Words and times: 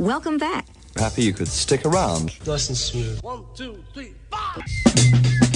Welcome 0.00 0.38
back. 0.38 0.66
Happy 0.96 1.24
you 1.24 1.34
could 1.34 1.46
stick 1.46 1.84
around. 1.84 2.32
Nice 2.46 2.70
and 2.70 2.78
smooth. 2.78 3.20
One, 3.20 3.44
two, 3.54 3.84
three, 3.92 4.14
four. 4.30 5.49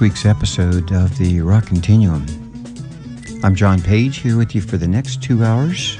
Week's 0.00 0.26
episode 0.26 0.92
of 0.92 1.16
the 1.18 1.40
Rock 1.40 1.66
Continuum. 1.66 2.26
I'm 3.42 3.54
John 3.54 3.80
Page 3.80 4.18
here 4.18 4.36
with 4.36 4.54
you 4.54 4.60
for 4.60 4.76
the 4.76 4.86
next 4.86 5.22
two 5.22 5.44
hours, 5.44 5.98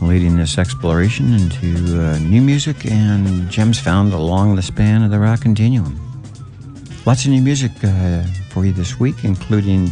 leading 0.00 0.36
this 0.36 0.58
exploration 0.58 1.34
into 1.34 2.00
uh, 2.00 2.18
new 2.18 2.40
music 2.40 2.90
and 2.90 3.50
gems 3.50 3.78
found 3.78 4.12
along 4.12 4.56
the 4.56 4.62
span 4.62 5.02
of 5.02 5.10
the 5.10 5.18
Rock 5.18 5.40
Continuum. 5.40 6.00
Lots 7.04 7.24
of 7.24 7.32
new 7.32 7.42
music 7.42 7.72
uh, 7.82 8.22
for 8.50 8.64
you 8.64 8.72
this 8.72 8.98
week, 9.00 9.24
including 9.24 9.90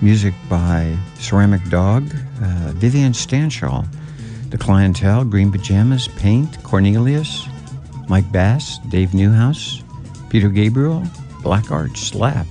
music 0.00 0.34
by 0.48 0.96
Ceramic 1.16 1.62
Dog, 1.68 2.10
uh, 2.42 2.72
Vivian 2.72 3.12
Stanshall, 3.12 3.86
The 4.50 4.58
Clientele, 4.58 5.24
Green 5.24 5.52
Pajamas, 5.52 6.08
Paint, 6.08 6.62
Cornelius, 6.64 7.46
Mike 8.08 8.30
Bass, 8.32 8.78
Dave 8.88 9.14
Newhouse, 9.14 9.82
Peter 10.30 10.48
Gabriel, 10.48 11.04
Black 11.42 11.70
Arts 11.70 12.14
Lab, 12.14 12.46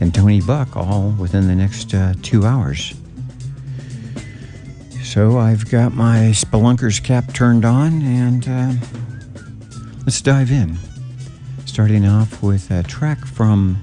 and 0.00 0.14
Tony 0.14 0.40
Buck, 0.40 0.76
all 0.76 1.10
within 1.18 1.46
the 1.46 1.54
next 1.54 1.94
uh, 1.94 2.14
two 2.22 2.44
hours. 2.44 2.94
So 5.02 5.38
I've 5.38 5.70
got 5.70 5.94
my 5.94 6.32
Spelunker's 6.34 7.00
cap 7.00 7.32
turned 7.32 7.64
on, 7.64 8.02
and 8.02 8.48
uh, 8.48 8.72
let's 10.04 10.20
dive 10.20 10.50
in. 10.50 10.76
Starting 11.64 12.06
off 12.06 12.42
with 12.42 12.70
a 12.70 12.82
track 12.82 13.24
from 13.24 13.78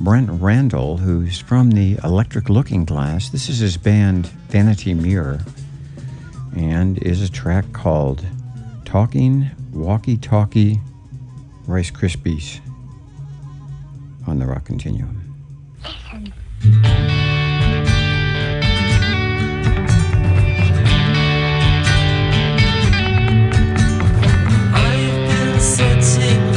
Brent 0.00 0.30
Randall, 0.30 0.98
who's 0.98 1.38
from 1.38 1.70
the 1.70 1.98
Electric 2.04 2.48
Looking 2.48 2.84
Glass. 2.84 3.28
This 3.28 3.48
is 3.48 3.58
his 3.58 3.76
band 3.76 4.26
Vanity 4.48 4.94
Mirror, 4.94 5.40
and 6.56 6.98
is 7.02 7.22
a 7.22 7.30
track 7.30 7.72
called 7.72 8.24
Talking 8.84 9.50
Walkie 9.72 10.16
Talkie 10.16 10.80
Rice 11.66 11.90
Krispies 11.90 12.60
on 14.26 14.38
the 14.38 14.46
Rock 14.46 14.64
Continuum. 14.64 15.18
I've 24.74 25.28
been 25.28 26.51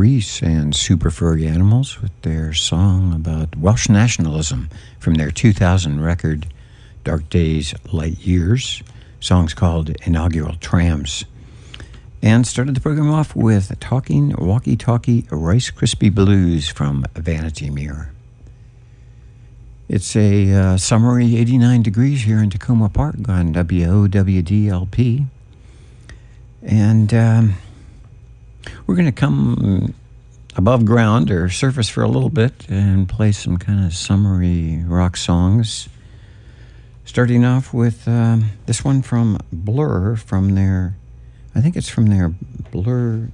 Gruff 0.00 0.40
and 0.40 0.74
Super 0.74 1.10
Furry 1.10 1.46
Animals 1.46 2.00
with 2.00 2.10
their 2.22 2.54
song 2.54 3.12
about 3.12 3.54
Welsh 3.54 3.90
nationalism 3.90 4.70
from 4.98 5.16
their 5.16 5.30
2000 5.30 6.00
record, 6.00 6.46
Dark 7.04 7.28
Days, 7.28 7.74
Light 7.92 8.18
Years. 8.20 8.82
Song's 9.20 9.52
called 9.52 9.90
Inaugural 10.06 10.54
Trams. 10.54 11.26
And 12.22 12.46
started 12.46 12.74
the 12.74 12.80
program 12.80 13.10
off 13.10 13.36
with 13.36 13.78
Talking 13.78 14.34
Walkie 14.38 14.74
Talkie 14.74 15.26
Rice 15.30 15.70
Krispie 15.70 16.14
Blues 16.14 16.70
from 16.70 17.04
Vanity 17.14 17.68
Mirror. 17.68 18.10
It's 19.86 20.16
a 20.16 20.50
uh, 20.50 20.76
summery 20.78 21.36
89 21.36 21.82
degrees 21.82 22.22
here 22.22 22.38
in 22.38 22.48
Takoma 22.48 22.90
Park 22.90 23.16
on 23.28 23.52
WOWDLP. 23.52 25.26
And 26.62 27.12
um, 27.12 27.54
we're 28.90 28.96
going 28.96 29.06
to 29.06 29.12
come 29.12 29.94
above 30.56 30.84
ground 30.84 31.30
or 31.30 31.48
surface 31.48 31.88
for 31.88 32.02
a 32.02 32.08
little 32.08 32.28
bit 32.28 32.68
and 32.68 33.08
play 33.08 33.30
some 33.30 33.56
kind 33.56 33.84
of 33.84 33.94
summery 33.94 34.82
rock 34.84 35.16
songs. 35.16 35.88
Starting 37.04 37.44
off 37.44 37.72
with 37.72 38.08
um, 38.08 38.46
this 38.66 38.82
one 38.82 39.00
from 39.00 39.38
Blur 39.52 40.16
from 40.16 40.56
their, 40.56 40.96
I 41.54 41.60
think 41.60 41.76
it's 41.76 41.88
from 41.88 42.06
their 42.06 42.30
Blur, 42.72 43.28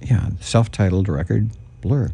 yeah, 0.00 0.30
self 0.40 0.68
titled 0.72 1.08
record, 1.08 1.50
Blur. 1.80 2.10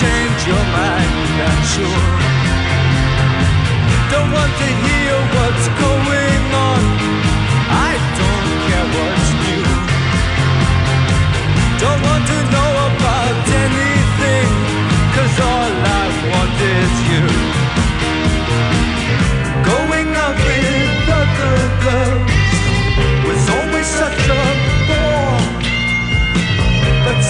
Change 0.00 0.46
your 0.46 0.64
mind, 0.76 1.12
I'm 1.48 1.62
sure. 1.72 2.02
Don't 4.10 4.32
want 4.32 4.52
to 4.60 4.66
hear 4.82 4.99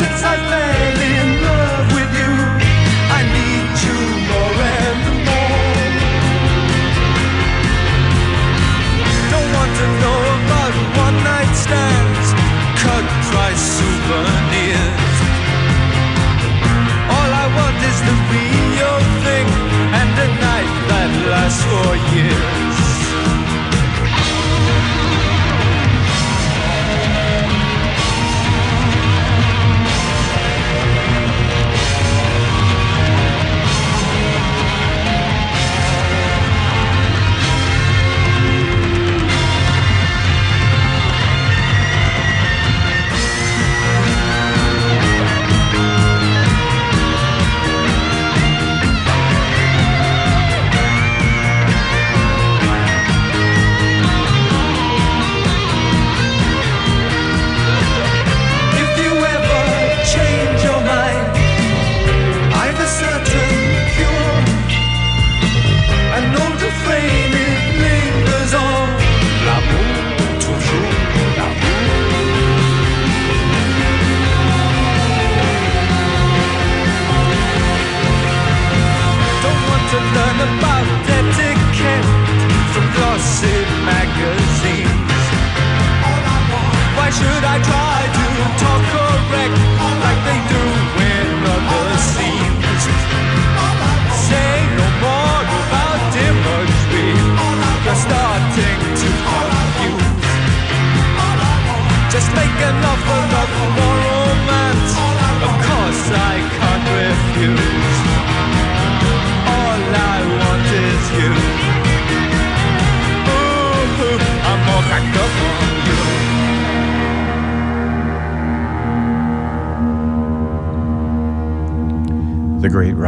since 0.01 0.23
I 0.25 0.37
fell 0.51 1.01
in 1.13 1.29
love 1.45 1.87
with 1.97 2.13
you, 2.21 2.33
I 3.19 3.21
need 3.37 3.69
you 3.85 3.99
more 4.33 4.57
and 4.81 5.01
more. 5.29 5.83
Don't 9.33 9.51
want 9.59 9.73
to 9.81 9.87
know 10.03 10.21
about 10.39 10.75
one 11.05 11.17
night 11.33 11.53
stands, 11.65 12.27
cut 12.81 13.07
price 13.29 13.65
souvenirs. 13.77 15.17
All 17.17 17.31
I 17.45 17.47
want 17.59 17.79
is 17.91 17.99
the 18.09 18.17
real 18.33 18.99
thing 19.25 19.49
and 20.01 20.11
a 20.27 20.29
night 20.49 20.73
that 20.89 21.11
lasts 21.33 21.63
for 21.69 21.91
years. 22.17 22.70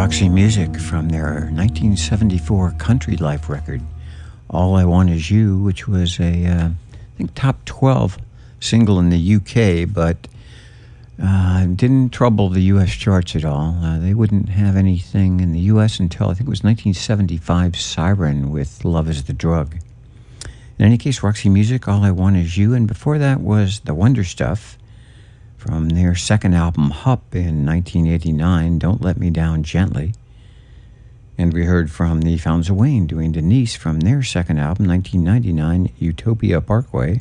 Roxy 0.03 0.29
Music 0.29 0.77
from 0.79 1.11
their 1.11 1.49
1974 1.55 2.73
Country 2.73 3.17
Life 3.17 3.49
record, 3.49 3.81
All 4.51 4.75
I 4.75 4.85
Want 4.85 5.11
Is 5.11 5.31
You, 5.31 5.59
which 5.59 5.87
was 5.87 6.19
a, 6.19 6.45
uh, 6.45 6.71
I 6.71 7.17
think, 7.17 7.33
top 7.37 7.65
12 7.67 8.19
single 8.59 8.99
in 8.99 9.11
the 9.11 9.37
UK, 9.37 9.89
but 9.89 10.27
uh, 11.23 11.67
didn't 11.67 12.11
trouble 12.11 12.49
the 12.49 12.63
US 12.63 12.91
charts 12.91 13.37
at 13.37 13.45
all. 13.45 13.79
Uh, 13.81 14.01
they 14.01 14.13
wouldn't 14.13 14.49
have 14.49 14.75
anything 14.75 15.39
in 15.39 15.53
the 15.53 15.71
US 15.71 16.01
until 16.01 16.31
I 16.31 16.35
think 16.35 16.49
it 16.49 16.51
was 16.51 16.65
1975 16.65 17.77
Siren 17.77 18.51
with 18.51 18.85
Love 18.85 19.09
is 19.09 19.23
the 19.23 19.33
Drug. 19.33 19.77
In 20.81 20.85
any 20.85 20.99
case, 20.99 21.23
Roxy 21.23 21.49
Music, 21.49 21.87
All 21.87 22.03
I 22.03 22.11
Want 22.11 22.37
Is 22.37 22.59
You, 22.59 22.75
and 22.75 22.89
before 22.89 23.19
that 23.19 23.41
was 23.41 23.79
The 23.79 23.95
Wonder 23.95 24.25
Stuff 24.25 24.77
from 25.63 25.91
their 25.91 26.17
second 26.17 26.55
album, 26.55 26.91
Hup, 26.91 27.37
in 27.37 27.65
1989, 27.65 28.81
Don't 28.81 29.01
Let 29.01 29.17
Me 29.17 29.31
Down 29.31 29.63
Gently. 29.63 30.13
And 31.39 31.53
we 31.53 31.67
heard 31.67 31.89
from 31.89 32.23
the 32.23 32.37
Fountains 32.37 32.69
of 32.69 32.75
Wayne 32.75 33.07
doing 33.07 33.31
Denise 33.31 33.77
from 33.77 34.01
their 34.01 34.25
second 34.25 34.59
album, 34.59 34.89
1999, 34.89 35.93
Utopia 36.01 36.61
Parkway, 36.61 37.21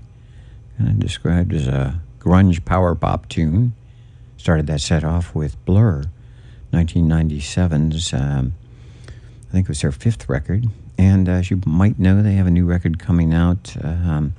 kind 0.75 0.89
of 0.89 0.97
described 0.97 1.53
as 1.53 1.67
a 1.67 2.01
grunge 2.19 2.65
power 2.65 2.95
pop 2.95 3.29
tune. 3.29 3.73
Started 4.37 4.65
that 4.65 4.81
set 4.81 5.03
off 5.03 5.35
with 5.35 5.63
Blur, 5.65 6.05
1997's, 6.73 8.11
um, 8.11 8.55
I 9.07 9.51
think 9.51 9.65
it 9.65 9.69
was 9.69 9.81
their 9.81 9.91
fifth 9.91 10.27
record. 10.27 10.65
And 10.97 11.29
as 11.29 11.51
you 11.51 11.61
might 11.67 11.99
know, 11.99 12.23
they 12.23 12.33
have 12.33 12.47
a 12.47 12.51
new 12.51 12.65
record 12.65 12.97
coming 12.97 13.35
out 13.35 13.75
um, 13.83 14.33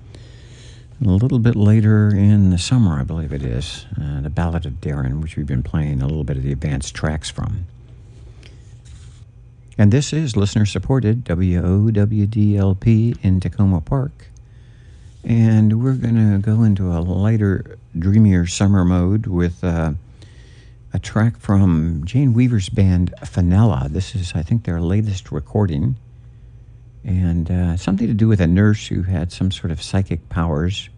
a 1.05 1.11
little 1.11 1.39
bit 1.39 1.57
later 1.57 2.09
in 2.09 2.51
the 2.51 2.59
summer, 2.59 3.01
I 3.01 3.03
believe 3.03 3.33
it 3.33 3.43
is. 3.43 3.87
Uh, 4.01 4.21
the 4.21 4.31
Ballad 4.31 4.67
of 4.67 4.75
Darren, 4.75 5.21
which 5.21 5.37
we've 5.37 5.47
been 5.47 5.63
playing 5.63 6.01
a 6.01 6.07
little 6.07 6.25
bit 6.25 6.37
of 6.37 6.43
the 6.43 6.53
advanced 6.53 6.95
tracks 6.95 7.29
from. 7.29 7.67
And 9.79 9.91
this 9.91 10.13
is 10.13 10.37
listener 10.37 10.67
supported 10.67 11.25
WOWDLP 11.25 13.19
in 13.23 13.41
Takoma 13.41 13.85
Park. 13.85 14.29
And 15.25 15.83
we're 15.83 15.95
going 15.95 16.17
to 16.17 16.39
go 16.39 16.63
into 16.63 16.93
a 16.93 17.01
lighter, 17.01 17.79
dreamier 17.99 18.47
summer 18.47 18.85
mode 18.85 19.27
with 19.27 19.65
uh, 19.65 19.95
a 20.93 20.99
track 20.99 21.39
from 21.39 22.03
Jane 22.05 22.35
Weaver's 22.35 22.69
band 22.69 23.15
Fenella. 23.25 23.89
This 23.89 24.15
is, 24.15 24.33
I 24.35 24.43
think, 24.43 24.65
their 24.65 24.81
latest 24.81 25.33
recording. 25.33 25.97
And 27.05 27.51
uh, 27.51 27.77
something 27.77 28.07
to 28.07 28.15
do 28.15 28.29
with 28.29 28.41
a 28.41 28.47
nurse 28.47 28.87
who 28.87 29.03
had 29.03 29.33
some 29.33 29.51
sort 29.51 29.71
of 29.71 29.83
psychic 29.83 30.29
powers. 30.29 30.89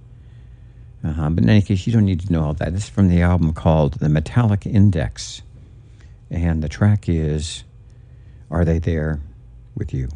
Uh, 1.02 1.30
but 1.30 1.44
in 1.44 1.50
any 1.50 1.62
case, 1.62 1.86
you 1.86 1.92
don't 1.92 2.04
need 2.04 2.20
to 2.20 2.32
know 2.32 2.42
all 2.44 2.54
that. 2.54 2.72
This 2.72 2.84
is 2.84 2.90
from 2.90 3.08
the 3.08 3.22
album 3.22 3.52
called 3.52 3.94
The 3.94 4.08
Metallic 4.08 4.66
Index. 4.66 5.42
And 6.30 6.62
the 6.62 6.68
track 6.68 7.08
is 7.08 7.64
Are 8.50 8.64
They 8.64 8.78
There 8.78 9.20
With 9.74 9.94
You? 9.94 10.08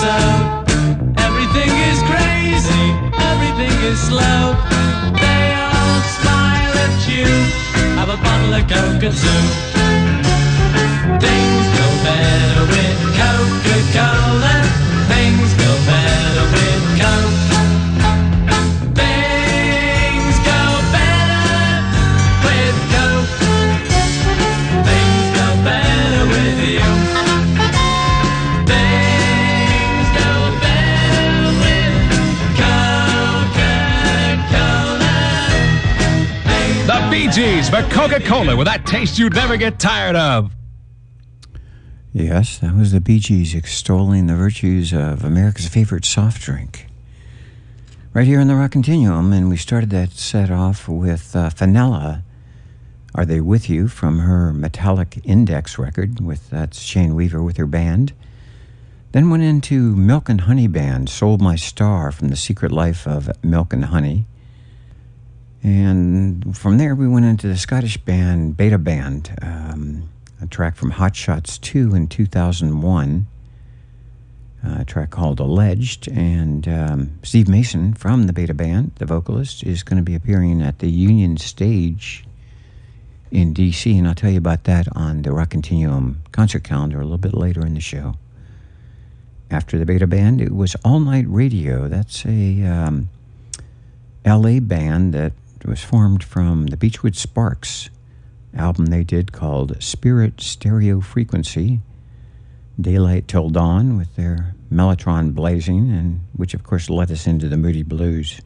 So. 0.00 0.14
Everything 1.26 1.72
is 1.90 1.98
crazy, 2.10 2.84
everything 3.30 3.74
is 3.90 3.98
slow. 4.10 4.54
They 5.24 5.44
all 5.66 6.00
smile 6.18 6.74
at 6.86 6.96
you. 7.10 7.26
Have 7.98 8.10
a 8.16 8.18
bottle 8.24 8.54
of 8.58 8.64
Coca-Cola. 8.70 9.38
Things 11.24 11.66
go 11.76 11.86
better 12.04 12.67
Bee 37.70 37.82
for 37.82 37.90
Coca 37.90 38.20
Cola 38.20 38.56
with 38.56 38.66
that 38.66 38.86
taste 38.86 39.18
you'd 39.18 39.34
never 39.34 39.58
get 39.58 39.78
tired 39.78 40.16
of. 40.16 40.52
Yes, 42.12 42.58
that 42.58 42.74
was 42.74 42.92
the 42.92 43.00
Bee 43.00 43.18
Gees 43.18 43.54
extolling 43.54 44.26
the 44.26 44.34
virtues 44.34 44.94
of 44.94 45.22
America's 45.22 45.68
favorite 45.68 46.06
soft 46.06 46.40
drink. 46.40 46.86
Right 48.14 48.26
here 48.26 48.40
on 48.40 48.46
the 48.46 48.54
Rock 48.54 48.70
Continuum, 48.70 49.34
and 49.34 49.50
we 49.50 49.58
started 49.58 49.90
that 49.90 50.12
set 50.12 50.50
off 50.50 50.88
with 50.88 51.36
uh. 51.36 51.50
Are 53.14 53.24
They 53.26 53.40
With 53.40 53.68
You 53.68 53.88
from 53.88 54.20
her 54.20 54.52
Metallic 54.52 55.20
Index 55.24 55.78
record, 55.78 56.20
with 56.20 56.48
that's 56.48 56.80
Shane 56.80 57.14
Weaver 57.14 57.42
with 57.42 57.58
her 57.58 57.66
band. 57.66 58.14
Then 59.12 59.28
went 59.28 59.42
into 59.42 59.94
Milk 59.94 60.30
and 60.30 60.42
Honey 60.42 60.68
Band, 60.68 61.10
Sold 61.10 61.42
My 61.42 61.56
Star 61.56 62.12
from 62.12 62.28
The 62.28 62.36
Secret 62.36 62.72
Life 62.72 63.06
of 63.06 63.30
Milk 63.44 63.74
and 63.74 63.86
Honey. 63.86 64.26
And 65.62 66.56
from 66.56 66.78
there, 66.78 66.94
we 66.94 67.08
went 67.08 67.26
into 67.26 67.48
the 67.48 67.56
Scottish 67.56 67.96
band 67.96 68.56
Beta 68.56 68.78
Band, 68.78 69.36
um, 69.42 70.08
a 70.40 70.46
track 70.46 70.76
from 70.76 70.90
Hot 70.90 71.16
Shots 71.16 71.58
2 71.58 71.94
in 71.94 72.06
2001, 72.06 73.26
a 74.62 74.84
track 74.84 75.10
called 75.10 75.40
Alleged. 75.40 76.08
And 76.08 76.68
um, 76.68 77.18
Steve 77.22 77.48
Mason 77.48 77.94
from 77.94 78.26
the 78.26 78.32
Beta 78.32 78.54
Band, 78.54 78.92
the 78.96 79.06
vocalist, 79.06 79.64
is 79.64 79.82
going 79.82 79.96
to 79.96 80.02
be 80.02 80.14
appearing 80.14 80.62
at 80.62 80.78
the 80.78 80.90
Union 80.90 81.36
Stage 81.36 82.24
in 83.32 83.52
DC. 83.52 83.98
And 83.98 84.06
I'll 84.06 84.14
tell 84.14 84.30
you 84.30 84.38
about 84.38 84.64
that 84.64 84.86
on 84.96 85.22
the 85.22 85.32
Rock 85.32 85.50
Continuum 85.50 86.22
concert 86.30 86.62
calendar 86.62 87.00
a 87.00 87.04
little 87.04 87.18
bit 87.18 87.34
later 87.34 87.66
in 87.66 87.74
the 87.74 87.80
show. 87.80 88.14
After 89.50 89.78
the 89.78 89.86
Beta 89.86 90.06
Band, 90.06 90.40
it 90.40 90.54
was 90.54 90.76
All 90.84 91.00
Night 91.00 91.24
Radio. 91.26 91.88
That's 91.88 92.24
a 92.26 92.62
um, 92.64 93.08
LA 94.24 94.60
band 94.60 95.14
that 95.14 95.32
was 95.66 95.82
formed 95.82 96.22
from 96.22 96.66
the 96.66 96.76
Beachwood 96.76 97.16
Sparks 97.16 97.90
album 98.54 98.86
they 98.86 99.04
did 99.04 99.32
called 99.32 99.82
Spirit 99.82 100.40
Stereo 100.40 101.00
Frequency. 101.00 101.80
Daylight 102.80 103.26
Till 103.26 103.50
Dawn 103.50 103.96
with 103.96 104.14
their 104.14 104.54
Mellotron 104.72 105.34
blazing, 105.34 105.90
and 105.90 106.20
which 106.32 106.54
of 106.54 106.62
course 106.62 106.88
led 106.88 107.10
us 107.10 107.26
into 107.26 107.48
the 107.48 107.56
Moody 107.56 107.82
Blues. 107.82 108.40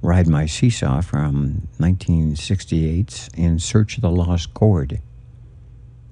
Ride 0.00 0.28
My 0.28 0.46
Seesaw 0.46 1.00
from 1.00 1.68
1968's 1.78 3.30
In 3.34 3.58
Search 3.58 3.96
of 3.96 4.02
the 4.02 4.10
Lost 4.10 4.54
Chord. 4.54 5.00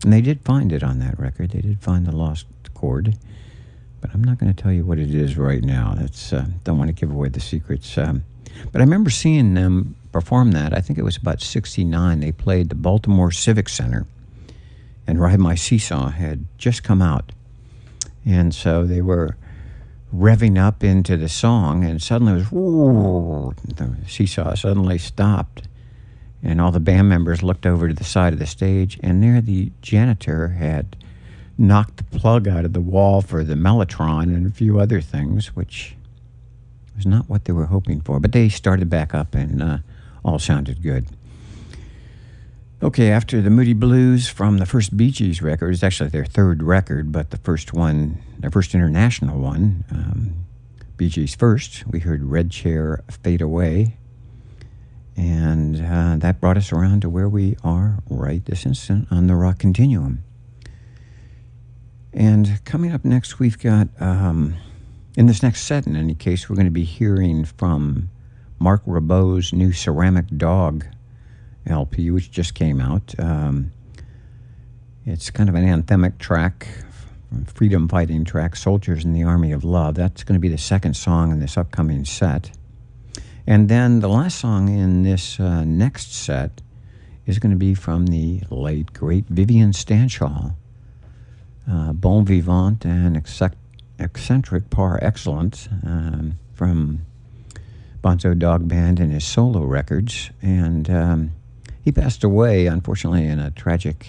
And 0.03 0.13
they 0.13 0.21
did 0.21 0.41
find 0.41 0.73
it 0.73 0.83
on 0.83 0.99
that 1.01 1.19
record. 1.19 1.51
They 1.51 1.61
did 1.61 1.81
find 1.81 2.07
the 2.07 2.17
lost 2.17 2.47
chord. 2.73 3.17
But 4.01 4.15
I'm 4.15 4.25
not 4.25 4.39
going 4.39 4.53
to 4.53 4.63
tell 4.63 4.73
you 4.73 4.85
what 4.85 4.99
it 4.99 5.15
is 5.15 5.37
right 5.37 5.63
now. 5.63 5.95
That's 5.97 6.33
uh, 6.33 6.47
don't 6.65 6.79
want 6.79 6.89
to 6.89 6.95
give 6.95 7.11
away 7.11 7.29
the 7.29 7.41
secrets. 7.41 7.99
Um, 7.99 8.25
but 8.73 8.81
I 8.81 8.85
remember 8.85 9.11
seeing 9.11 9.55
them 9.55 9.95
perform 10.13 10.53
that. 10.53 10.73
I 10.77 10.81
think 10.81 10.99
it 10.99 11.05
was 11.05 11.17
about 11.17 11.41
69. 11.41 12.21
They 12.21 12.33
played 12.33 12.69
the 12.69 12.75
Baltimore 12.75 13.31
Civic 13.31 13.69
Center. 13.69 14.07
And 15.07 15.21
Ride 15.21 15.41
My 15.41 15.55
Seesaw 15.55 16.11
had 16.11 16.47
just 16.59 16.83
come 16.83 17.03
out. 17.03 17.33
And 18.25 18.55
so 18.55 18.85
they 18.85 19.03
were 19.03 19.37
revving 20.15 20.59
up 20.59 20.83
into 20.83 21.17
the 21.17 21.29
song, 21.29 21.85
and 21.85 22.03
suddenly 22.03 22.41
it 22.41 22.53
was, 22.53 23.55
the 23.65 23.97
seesaw 24.09 24.55
suddenly 24.55 24.99
stopped. 24.99 25.69
And 26.43 26.61
all 26.61 26.73
the 26.73 26.81
band 26.81 27.09
members 27.09 27.43
looked 27.43 27.67
over 27.67 27.89
to 27.89 27.95
the 27.95 28.05
side 28.05 28.33
of 28.33 28.39
the 28.39 28.47
stage, 28.47 28.99
and 29.03 29.23
there 29.23 29.41
the 29.41 29.73
janitor 29.83 30.49
had 30.49 30.97
knocked 31.59 31.99
the 31.99 32.19
plug 32.19 32.49
out 32.49 32.65
of 32.65 32.73
the 32.73 32.81
wall 32.81 33.21
for 33.21 33.45
the 33.45 33.55
Mellotron 33.55 34.25
and 34.25 34.47
a 34.47 34.51
few 34.51 34.81
other 34.81 35.01
things, 35.01 35.55
which 35.55 35.95
was 36.97 37.05
not 37.05 37.29
what 37.29 37.45
they 37.45 37.53
were 37.53 37.67
hoping 37.67 38.01
for. 38.01 38.19
But 38.19 38.33
they 38.33 38.49
started 38.49 38.89
back 38.89 39.15
up, 39.15 39.35
and 39.35 39.63
uh, 39.63 39.79
all 40.25 40.39
sounded 40.39 40.83
good. 40.83 41.07
Okay, 42.83 43.11
after 43.11 43.43
the 43.43 43.51
Moody 43.51 43.75
Blues 43.75 44.29
from 44.29 44.57
the 44.57 44.65
first 44.65 44.97
Bee 44.97 45.11
Gees 45.11 45.43
record, 45.43 45.75
it's 45.75 45.83
actually 45.83 46.09
their 46.09 46.25
third 46.25 46.63
record, 46.63 47.13
but 47.13 47.31
the 47.31 47.37
first 47.37 47.75
one, 47.75 48.23
their 48.39 48.51
first 48.51 48.75
international 48.75 49.39
one, 49.39 49.85
um, 49.91 50.47
Bee 50.97 51.11
Gees 51.11 51.35
first, 51.35 51.87
we 51.87 52.01
heard 52.01 52.25
Red 52.25 52.51
Chair 52.51 53.05
Fade 53.23 53.43
Away. 53.43 53.97
And 55.17 55.85
uh, 55.85 56.17
that 56.17 56.41
brought 56.41 56.57
us 56.57 56.73
around 56.73 57.03
to 57.03 57.11
where 57.11 57.29
we 57.29 57.57
are 57.63 57.99
right 58.09 58.43
this 58.45 58.65
instant 58.65 59.09
on 59.11 59.27
the 59.27 59.35
Rock 59.35 59.59
Continuum. 59.59 60.25
And 62.15 62.65
coming 62.65 62.93
up 62.93 63.05
next, 63.05 63.39
we've 63.39 63.59
got, 63.59 63.89
um, 64.01 64.55
in 65.17 65.27
this 65.27 65.43
next 65.43 65.65
set, 65.65 65.87
in 65.87 65.97
any 65.97 66.15
case, 66.15 66.49
we're 66.49 66.57
going 66.57 66.67
to 66.67 66.71
be 66.71 66.85
hearing 66.85 67.45
from 67.45 68.09
Marc 68.61 68.83
Ribot's 68.85 69.55
new 69.55 69.73
Ceramic 69.73 70.27
Dog 70.37 70.85
LP, 71.67 72.11
which 72.11 72.31
just 72.31 72.55
came 72.55 72.79
out. 72.79 73.15
Um, 73.19 73.73
it's 75.07 75.31
kind 75.31 75.49
of 75.49 75.55
an 75.55 75.65
anthemic 75.65 76.19
track, 76.19 76.69
freedom 77.47 77.89
fighting 77.89 78.23
track, 78.25 78.55
Soldiers 78.55 79.03
in 79.03 79.15
the 79.15 79.23
Army 79.23 79.51
of 79.53 79.65
Love. 79.65 79.95
That's 79.95 80.23
going 80.25 80.35
to 80.35 80.41
be 80.41 80.51
the 80.51 80.59
second 80.59 80.95
song 80.95 81.33
in 81.33 81.41
this 81.41 81.57
upcoming 81.57 82.05
set. 82.05 82.51
And 83.47 83.71
then 83.71 84.01
the 84.01 84.09
last 84.09 84.39
song 84.39 84.69
in 84.69 85.05
this 85.05 85.41
uh, 85.41 85.65
next 85.65 86.13
set 86.13 86.61
is 87.25 87.39
going 87.39 87.53
to 87.53 87.57
be 87.57 87.75
from 87.75 88.09
the 88.09 88.43
late, 88.51 88.93
great 88.93 89.25
Vivian 89.29 89.73
Stanshall, 89.73 90.55
uh, 91.71 91.93
bon 91.95 92.27
vivant 92.27 92.85
and 92.85 93.17
eccentric, 93.99 94.69
par 94.69 94.99
excellence 95.03 95.69
um, 95.85 96.39
from 96.53 97.07
Bonzo 98.03 98.39
Dog 98.39 98.67
Band 98.67 99.01
and 99.01 99.13
his 99.13 99.25
solo 99.25 99.63
records. 99.63 100.31
And 100.41 100.89
um, 100.91 101.33
he 101.85 101.93
passed 101.93 102.25
away, 102.25 102.67
unfortunately, 102.67 103.27
in 103.27 103.39
a 103.39 103.51
tragic 103.51 104.07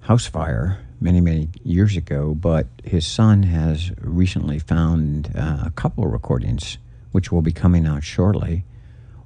house 0.00 0.26
fire 0.26 0.78
many, 1.00 1.20
many 1.20 1.48
years 1.62 1.96
ago. 1.96 2.34
But 2.34 2.66
his 2.82 3.06
son 3.06 3.42
has 3.44 3.92
recently 4.00 4.58
found 4.58 5.30
uh, 5.36 5.64
a 5.66 5.70
couple 5.70 6.04
of 6.04 6.12
recordings, 6.12 6.78
which 7.12 7.30
will 7.30 7.42
be 7.42 7.52
coming 7.52 7.86
out 7.86 8.04
shortly. 8.04 8.64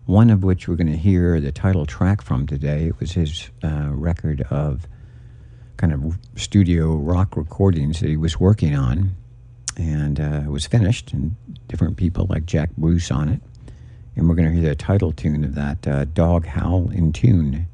One 0.07 0.31
of 0.31 0.43
which 0.43 0.67
we're 0.67 0.77
going 0.77 0.91
to 0.91 0.97
hear 0.97 1.41
the 1.41 1.53
title 1.53 1.85
track 1.85 2.23
from 2.23 2.47
today. 2.47 2.87
It 2.87 2.99
was 2.99 3.13
his 3.13 3.51
uh, 3.63 3.91
record 3.91 4.43
of 4.51 4.87
kind 5.77 5.93
of 5.93 6.19
studio 6.35 6.97
rock 6.97 7.37
recordings 7.37 8.01
that 8.01 8.09
he 8.09 8.17
was 8.17 8.41
working 8.41 8.75
on 8.75 9.15
and 9.79 10.21
uh, 10.21 10.43
it 10.45 10.51
was 10.51 10.67
finished, 10.67 11.13
and 11.13 11.35
different 11.69 11.97
people 11.97 12.27
like 12.29 12.45
Jack 12.45 12.71
Bruce 12.77 13.11
on 13.11 13.29
it. 13.29 13.41
And 14.17 14.29
we're 14.29 14.35
going 14.35 14.49
to 14.49 14.61
hear 14.61 14.69
the 14.69 14.75
title 14.75 15.13
tune 15.13 15.45
of 15.45 15.55
that, 15.55 15.87
uh, 15.87 16.05
Dog 16.07 16.45
Howl 16.45 16.91
in 16.91 17.13
Tune. 17.13 17.69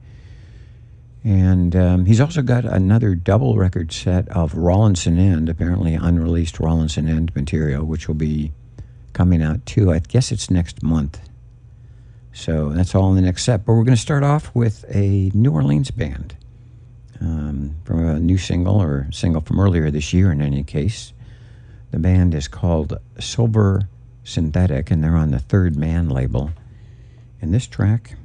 And 1.24 1.74
um, 1.74 2.04
he's 2.04 2.20
also 2.20 2.42
got 2.42 2.66
another 2.66 3.14
double 3.14 3.56
record 3.56 3.90
set 3.90 4.28
of 4.28 4.54
Rawlinson 4.54 5.18
End, 5.18 5.48
apparently 5.48 5.94
unreleased 5.94 6.60
Rawlinson 6.60 7.08
End 7.08 7.34
material, 7.34 7.86
which 7.86 8.06
will 8.06 8.14
be 8.14 8.52
coming 9.14 9.42
out 9.42 9.64
too. 9.64 9.90
I 9.90 10.00
guess 10.00 10.30
it's 10.30 10.50
next 10.50 10.82
month. 10.82 11.18
So 12.34 12.70
that's 12.70 12.94
all 12.94 13.08
in 13.08 13.16
the 13.16 13.22
next 13.22 13.44
set. 13.44 13.64
But 13.64 13.72
we're 13.72 13.84
going 13.84 13.96
to 13.96 14.02
start 14.02 14.22
off 14.22 14.54
with 14.54 14.84
a 14.94 15.30
New 15.32 15.52
Orleans 15.52 15.90
band 15.90 16.36
um, 17.22 17.76
from 17.84 18.04
a 18.04 18.20
new 18.20 18.36
single 18.36 18.82
or 18.82 19.06
single 19.10 19.40
from 19.40 19.58
earlier 19.60 19.90
this 19.90 20.12
year, 20.12 20.30
in 20.30 20.42
any 20.42 20.62
case. 20.62 21.13
The 21.94 22.00
band 22.00 22.34
is 22.34 22.48
called 22.48 22.98
Silver 23.20 23.88
Synthetic, 24.24 24.90
and 24.90 25.04
they're 25.04 25.14
on 25.14 25.30
the 25.30 25.38
Third 25.38 25.76
Man 25.76 26.08
label. 26.08 26.50
And 27.40 27.54
this 27.54 27.68
track 27.68 28.16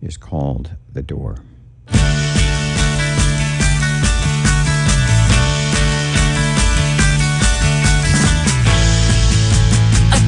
is 0.00 0.16
called 0.16 0.70
The 0.90 1.02
Door. 1.02 1.40
I 1.88 1.92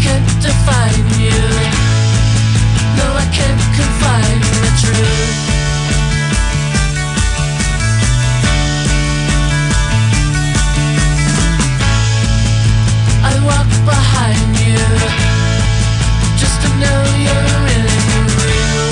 can't 0.03 0.43
define 0.43 1.09
you. 1.19 1.41
No, 2.99 3.15
I 3.17 3.27
can't 3.33 3.63
the 4.61 4.73
truth. 4.79 5.56
Walk 13.47 13.71
behind 13.87 14.51
you 14.59 14.83
just 16.37 16.59
to 16.63 16.69
know 16.83 17.01
you're 17.25 17.49
really 17.67 17.99
real. 18.43 18.87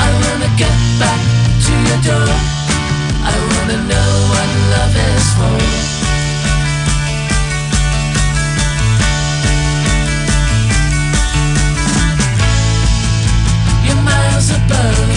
I 0.00 0.08
wanna 0.22 0.50
get 0.62 0.76
back 1.02 1.20
to 1.66 1.72
your 1.88 2.00
door. 2.08 2.32
I 3.32 3.34
wanna 3.50 3.78
know 3.90 4.10
what 4.32 4.48
love 4.72 4.94
is 5.12 5.26
for. 5.36 5.58
You're 13.86 14.02
miles 14.08 14.48
above 14.58 15.09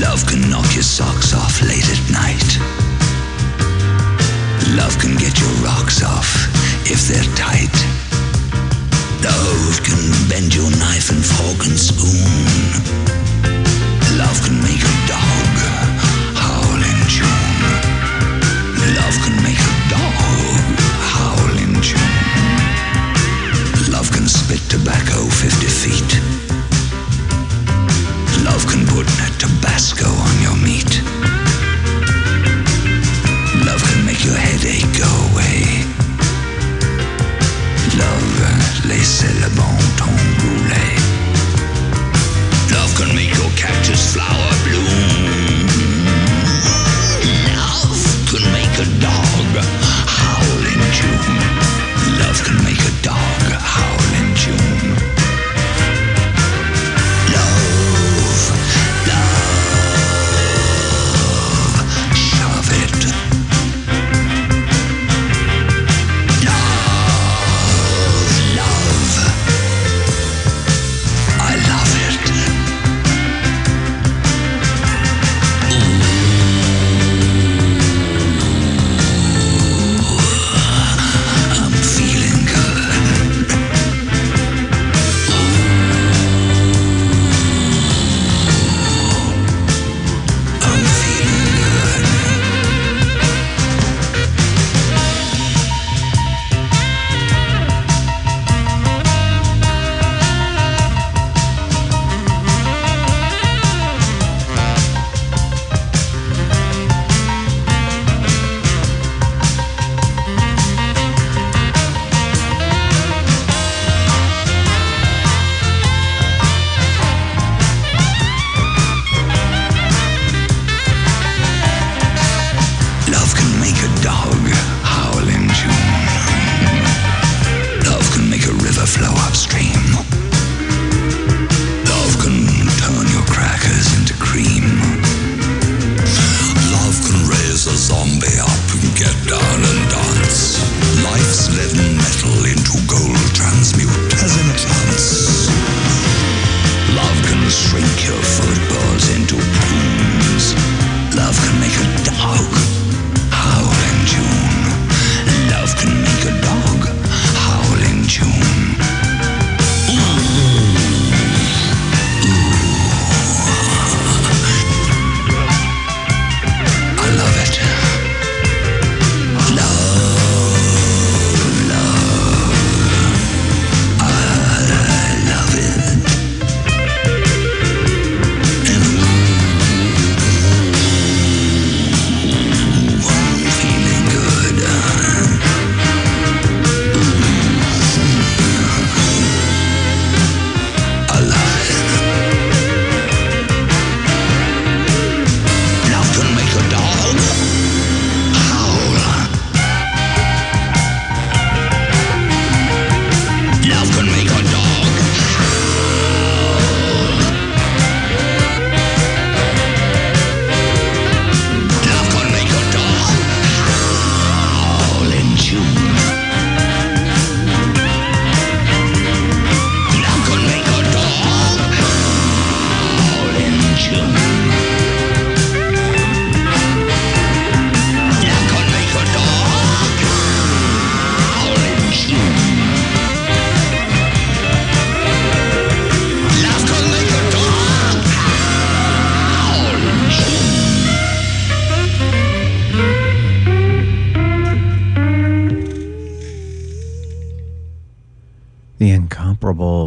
Love 0.00 0.26
can 0.26 0.50
knock 0.50 0.74
your 0.74 0.82
socks 0.82 1.32
off 1.32 1.62
late 1.62 1.86
at 1.86 2.10
night. 2.10 2.58
Love 4.74 4.98
can 4.98 5.14
get 5.16 5.38
your 5.38 5.50
rocks 5.62 6.02
off 6.02 6.50
if 6.90 7.06
they're 7.06 7.22
tight. 7.36 7.70
Love 9.22 9.78
can 9.84 10.02
bend 10.28 10.52
your 10.54 10.68
knife 10.82 11.10
and 11.10 11.24
fork 11.24 11.66
and 11.66 11.78
spoon. 11.78 12.74
Love 14.18 14.42
can 14.42 14.58
make 14.62 14.82
a 14.82 14.94
dog 15.06 15.54
howl 16.42 16.80
in 16.90 17.00
tune. 17.06 17.62
Love 18.98 19.16
can 19.22 19.36
make 19.46 19.62
a 19.62 19.74
dog 19.94 20.74
howl 21.06 21.54
in 21.62 21.74
tune. 21.82 22.02
Love 23.92 24.10
can 24.10 24.26
spit 24.26 24.60
tobacco 24.68 25.28
50 25.28 25.66
feet. 25.66 26.53
Love 28.44 28.66
can 28.66 28.86
put 28.86 29.06
Tabasco 29.38 30.06
on 30.06 30.42
your 30.42 30.56
meat. 30.56 31.00
Love 33.64 33.82
can 33.82 34.04
make 34.06 34.22
your 34.24 34.36
headache 34.36 34.86
go 34.96 35.10
away. 35.32 35.84
Love, 37.96 38.42
uh, 38.42 38.88
laissez 38.88 39.32
le 39.40 39.48
bon 39.56 39.74
temps 39.96 40.20
rouler. 40.40 40.92
Love 42.72 42.94
can 42.96 43.14
make 43.14 43.34
your 43.34 43.50
cactus 43.56 44.12
flower 44.12 44.52
bloom. 44.64 44.83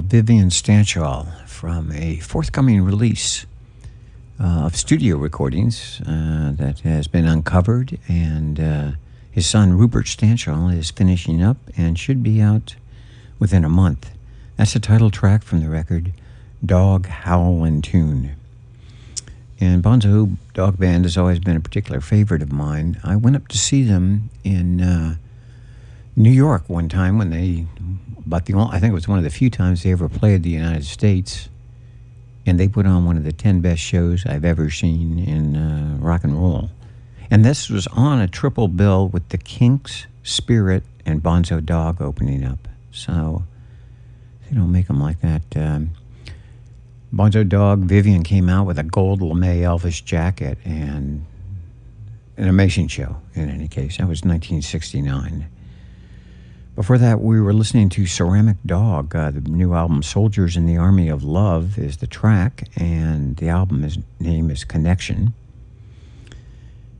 Vivian 0.08 0.50
Stanshall 0.50 1.46
from 1.46 1.92
a 1.92 2.18
forthcoming 2.22 2.82
release 2.82 3.46
of 4.40 4.76
studio 4.76 5.18
recordings 5.18 6.02
uh, 6.02 6.52
that 6.56 6.80
has 6.82 7.08
been 7.08 7.26
uncovered, 7.26 7.98
and 8.08 8.60
uh, 8.60 8.92
his 9.32 9.48
son 9.48 9.78
Rupert 9.78 10.06
Stanshall 10.06 10.76
is 10.76 10.92
finishing 10.92 11.42
up 11.44 11.58
and 11.76 11.98
should 11.98 12.24
be 12.24 12.42
out 12.42 12.76
within 13.40 13.64
a 13.64 13.70
month. 13.70 14.12
That's 14.58 14.74
the 14.74 14.80
title 14.80 15.12
track 15.12 15.44
from 15.44 15.60
the 15.62 15.70
record, 15.70 16.14
Dog 16.66 17.08
Howl 17.08 17.64
in 17.64 17.82
Tune. 17.82 18.36
And 19.60 19.84
Bonzo 19.84 20.38
Dog 20.54 20.78
Band 20.78 21.06
has 21.06 21.18
always 21.18 21.40
been 21.40 21.56
a 21.56 21.60
particular 21.62 22.02
favorite 22.02 22.42
of 22.42 22.52
mine. 22.52 23.00
I 23.04 23.16
went 23.16 23.36
up 23.36 23.48
to 23.50 23.58
see 23.58 23.84
them 23.84 24.30
in 24.44 24.82
uh, 24.82 25.16
New 26.16 26.32
York 26.32 26.68
one 26.68 26.90
time 26.90 27.18
when 27.18 27.30
they, 27.32 27.66
about 28.26 28.46
the 28.46 28.54
only, 28.54 28.76
I 28.76 28.80
think 28.80 28.92
it 28.92 28.96
was 28.96 29.08
one 29.08 29.18
of 29.18 29.24
the 29.24 29.30
few 29.30 29.50
times 29.50 29.84
they 29.84 29.92
ever 29.92 30.10
played 30.10 30.44
the 30.44 30.50
United 30.50 30.86
States, 30.86 31.50
and 32.48 32.60
they 32.60 32.68
put 32.68 32.86
on 32.86 33.06
one 33.06 33.18
of 33.18 33.24
the 33.24 33.32
ten 33.32 33.62
best 33.62 33.82
shows 33.82 34.26
I've 34.26 34.46
ever 34.46 34.70
seen 34.70 35.20
in 35.20 35.56
uh, 35.56 35.98
rock 36.00 36.24
and 36.24 36.34
roll. 36.34 36.70
And 37.30 37.44
this 37.44 37.70
was 37.70 37.88
on 37.88 38.20
a 38.20 38.28
triple 38.28 38.68
bill 38.68 39.10
with 39.10 39.30
the 39.30 39.38
Kinks, 39.38 40.08
Spirit, 40.24 40.84
and 41.06 41.22
Bonzo 41.22 41.64
Dog 41.64 42.02
opening 42.02 42.44
up. 42.44 42.68
So 42.92 43.44
they 44.50 44.56
don't 44.56 44.72
make 44.72 44.88
them 44.88 45.00
like 45.00 45.20
that. 45.22 45.42
Um, 45.56 45.92
Bonzo 47.14 47.48
Dog, 47.48 47.82
Vivian 47.82 48.24
came 48.24 48.50
out 48.50 48.66
with 48.66 48.80
a 48.80 48.84
gold 48.84 49.22
lame 49.22 49.62
Elvis 49.62 50.04
jacket, 50.04 50.58
and 50.66 51.26
an 52.38 52.48
amazing 52.48 52.88
show, 52.88 53.18
in 53.34 53.50
any 53.50 53.68
case. 53.68 53.98
That 53.98 54.08
was 54.08 54.24
1969. 54.24 55.48
Before 56.78 57.00
that, 57.00 57.22
we 57.22 57.42
were 57.42 57.56
listening 57.56 57.90
to 57.90 58.06
Ceramic 58.06 58.58
Dog. 58.64 59.16
Uh, 59.16 59.32
the 59.32 59.42
new 59.42 59.74
album, 59.74 60.04
Soldiers 60.04 60.56
in 60.56 60.68
the 60.68 60.78
Army 60.78 61.10
of 61.10 61.24
Love, 61.24 61.80
is 61.80 61.98
the 61.98 62.06
track, 62.06 62.70
and 62.76 63.36
the 63.38 63.50
album 63.50 63.84
is, 63.84 63.98
name 64.20 64.52
is 64.52 64.64
Connection. 64.64 65.34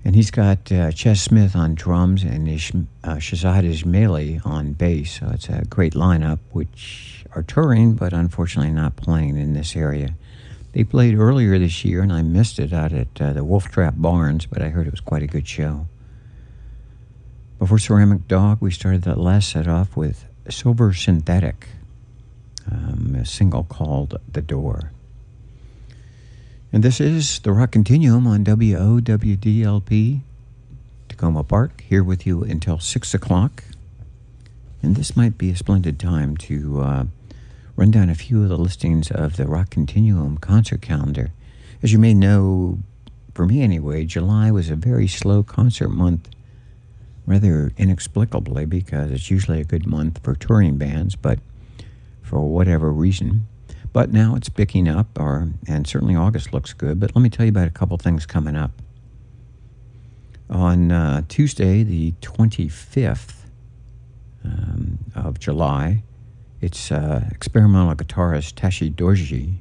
And 0.04 0.16
he's 0.16 0.32
got 0.32 0.72
uh, 0.72 0.92
Ches 0.92 1.22
Smith 1.22 1.56
on 1.56 1.76
drums 1.76 2.24
and 2.24 2.48
Ish, 2.48 2.72
uh, 2.74 3.18
Shahzad 3.18 3.66
Ismaily 3.66 4.42
on 4.44 4.74
bass. 4.74 5.20
So 5.20 5.30
it's 5.32 5.48
a 5.48 5.64
great 5.66 5.94
lineup, 5.94 6.40
which 6.54 7.24
are 7.36 7.44
touring, 7.44 7.94
but 7.94 8.14
unfortunately 8.14 8.74
not 8.74 8.96
playing 8.96 9.38
in 9.38 9.54
this 9.54 9.76
area. 9.76 10.16
They 10.72 10.86
played 10.86 11.14
earlier 11.20 11.60
this 11.60 11.86
year, 11.86 12.02
and 12.02 12.12
I 12.12 12.24
missed 12.24 12.58
it 12.58 12.74
out 12.74 12.94
at 12.94 13.22
uh, 13.22 13.34
the 13.34 13.44
Wolf 13.44 13.70
Trap 13.70 13.94
Barns, 13.98 14.48
but 14.48 14.64
I 14.64 14.70
heard 14.70 14.88
it 14.88 14.92
was 14.92 15.02
quite 15.02 15.22
a 15.22 15.28
good 15.28 15.48
show. 15.48 15.86
Before 17.60 17.80
Ceramic 17.80 18.28
Dog, 18.28 18.60
we 18.62 18.70
started 18.70 19.02
that 19.02 19.18
last 19.18 19.50
set 19.50 19.68
off 19.68 19.98
with 19.98 20.26
Silver 20.48 20.94
Synthetic, 20.94 21.70
um, 22.72 23.18
a 23.20 23.26
single 23.26 23.64
called 23.64 24.20
The 24.32 24.44
Door. 24.44 24.92
And 26.72 26.84
this 26.84 27.02
is 27.02 27.40
the 27.40 27.52
Rock 27.52 27.72
Continuum 27.72 28.28
on 28.28 28.46
WOWDLP, 28.46 30.20
Takoma 31.10 31.48
Park, 31.48 31.84
here 31.90 32.04
with 32.04 32.28
you 32.28 32.44
until 32.44 32.78
6 32.78 33.14
o'clock. 33.16 33.64
And 34.84 34.96
this 34.96 35.18
might 35.18 35.40
be 35.40 35.50
a 35.50 35.56
splendid 35.56 36.00
time 36.00 36.38
to 36.38 36.82
uh, 36.82 37.06
run 37.76 37.90
down 37.90 38.12
a 38.12 38.16
few 38.16 38.44
of 38.44 38.50
the 38.50 38.58
listings 38.58 39.10
of 39.10 39.36
the 39.36 39.48
Rock 39.48 39.72
Continuum 39.72 40.38
concert 40.38 40.84
calendar. 40.84 41.32
As 41.82 41.92
you 41.92 41.98
may 41.98 42.14
know, 42.14 42.78
for 43.34 43.48
me 43.48 43.64
anyway, 43.64 44.06
July 44.06 44.52
was 44.52 44.70
a 44.70 44.76
very 44.76 45.08
slow 45.08 45.42
concert 45.42 45.90
month, 45.90 46.30
rather 47.28 47.72
inexplicably, 47.78 48.66
because 48.66 49.12
it's 49.12 49.30
usually 49.30 49.62
a 49.62 49.66
good 49.66 49.86
month 49.86 50.20
for 50.24 50.34
touring 50.34 50.78
bands, 50.78 51.16
but 51.16 51.38
for 52.24 52.40
whatever 52.40 52.92
reason. 52.92 53.46
But 53.94 54.12
now 54.12 54.36
it's 54.36 54.50
picking 54.50 54.88
up, 54.88 55.20
or 55.20 55.50
and 55.68 55.86
certainly 55.86 56.16
August 56.16 56.54
looks 56.54 56.74
good. 56.74 57.00
But 57.00 57.16
let 57.16 57.22
me 57.22 57.30
tell 57.30 57.46
you 57.46 57.52
about 57.52 57.68
a 57.68 57.72
couple 57.72 57.98
things 57.98 58.26
coming 58.26 58.56
up. 58.56 58.72
On 60.50 60.92
uh, 60.92 61.24
Tuesday, 61.28 61.84
the 61.84 62.14
25th 62.22 63.34
um, 64.46 65.00
of 65.14 65.40
July, 65.40 66.04
it's 66.62 66.92
uh, 66.92 67.28
experimental 67.32 67.94
guitarist 67.96 68.56
Tashi 68.56 68.90
Dorji 68.90 69.58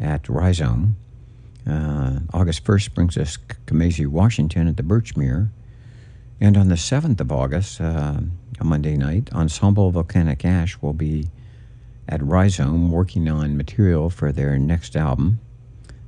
at 0.00 0.28
Rhizome. 0.28 0.96
Uh, 1.68 2.20
August 2.32 2.64
1st 2.64 2.94
brings 2.94 3.16
us 3.18 3.36
Kamasi 3.66 4.06
Washington 4.06 4.68
at 4.68 4.76
the 4.76 4.82
Birchmere. 4.82 5.50
And 6.40 6.56
on 6.56 6.68
the 6.68 6.76
7th 6.76 7.20
of 7.20 7.32
August, 7.32 7.80
uh, 7.80 8.20
a 8.60 8.64
Monday 8.64 8.96
night, 8.96 9.32
Ensemble 9.32 9.90
Volcanic 9.90 10.44
Ash 10.44 10.80
will 10.80 10.92
be 10.92 11.28
at 12.08 12.22
Rhizome 12.22 12.90
working 12.90 13.28
on 13.28 13.56
material 13.56 14.08
for 14.08 14.30
their 14.30 14.58
next 14.58 14.96
album. 14.96 15.40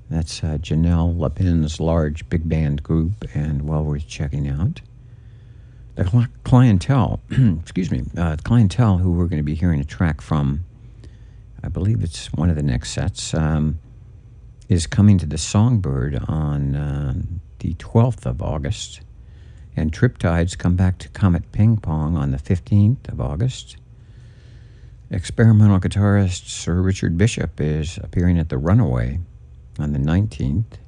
That's 0.09 0.43
uh, 0.43 0.59
Janel 0.61 1.17
Leppin's 1.17 1.81
large 1.81 2.29
big 2.29 2.49
band 2.49 2.83
group 2.83 3.25
and 3.35 3.69
well 3.69 3.85
worth 3.85 4.07
checking 4.07 4.49
out. 4.49 4.81
The 5.97 6.05
cli- 6.05 6.27
clientele, 6.45 7.21
excuse 7.31 7.91
me, 7.91 8.05
uh, 8.17 8.37
clientele 8.43 8.99
who 8.99 9.13
we're 9.13 9.27
going 9.27 9.39
to 9.39 9.45
be 9.45 9.55
hearing 9.55 9.81
a 9.81 9.85
track 9.85 10.21
from, 10.21 10.65
I 11.63 11.69
believe 11.69 12.03
it's 12.03 12.33
one 12.33 12.51
of 12.51 12.57
the 12.57 12.63
next 12.63 12.91
sets, 12.91 13.35
um, 13.35 13.79
is 14.69 14.87
coming 14.87 15.19
to 15.19 15.27
the 15.27 15.37
Songbyrd 15.37 16.29
on 16.29 16.77
uh, 16.77 17.15
the 17.59 17.75
12th 17.75 18.27
of 18.27 18.41
August. 18.41 19.01
And 19.77 19.93
Triptides 19.93 20.59
come 20.59 20.77
back 20.77 20.99
to 20.99 21.09
Comet 21.09 21.53
Ping 21.53 21.77
Pong 21.77 22.17
on 22.17 22.33
the 22.33 22.39
15th 22.39 23.09
of 23.09 23.21
August. 23.21 23.77
Experimental 25.11 25.81
guitarist 25.81 26.49
Sir 26.49 26.81
Richard 26.81 27.17
Bishop 27.17 27.61
is 27.61 27.99
appearing 28.03 28.39
at 28.39 28.49
the 28.49 28.59
Runaway 28.59 29.21
on 29.79 29.93
the 29.93 29.99
19th. 29.99 30.79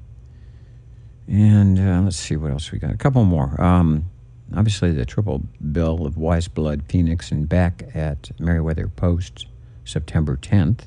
And 1.27 1.79
uh, 1.79 2.01
let's 2.01 2.17
see 2.17 2.35
what 2.35 2.51
else 2.51 2.71
we 2.71 2.79
got. 2.79 2.91
A 2.91 2.97
couple 2.97 3.23
more. 3.23 3.59
Um, 3.61 4.09
obviously, 4.55 4.91
the 4.91 5.05
triple 5.05 5.43
bill 5.71 6.05
of 6.05 6.17
Weyes 6.17 6.47
Blood, 6.47 6.83
Phoenix, 6.87 7.31
and 7.31 7.47
Beck 7.47 7.83
at 7.95 8.31
Merriweather 8.39 8.87
Post, 8.87 9.47
September 9.85 10.37
10th. 10.37 10.81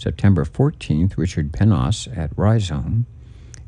September 0.00 0.46
14th, 0.46 1.18
Richard 1.18 1.52
Pinhas 1.52 2.08
at 2.16 2.30
Rhizome. 2.34 3.04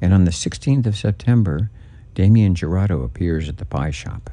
And 0.01 0.15
on 0.15 0.25
the 0.25 0.31
16th 0.31 0.87
of 0.87 0.97
September, 0.97 1.71
Damien 2.15 2.55
Jurado 2.55 3.05
appears 3.05 3.49
at 3.49 3.59
the 3.59 3.65
Pie 3.65 3.91
Shop. 3.91 4.31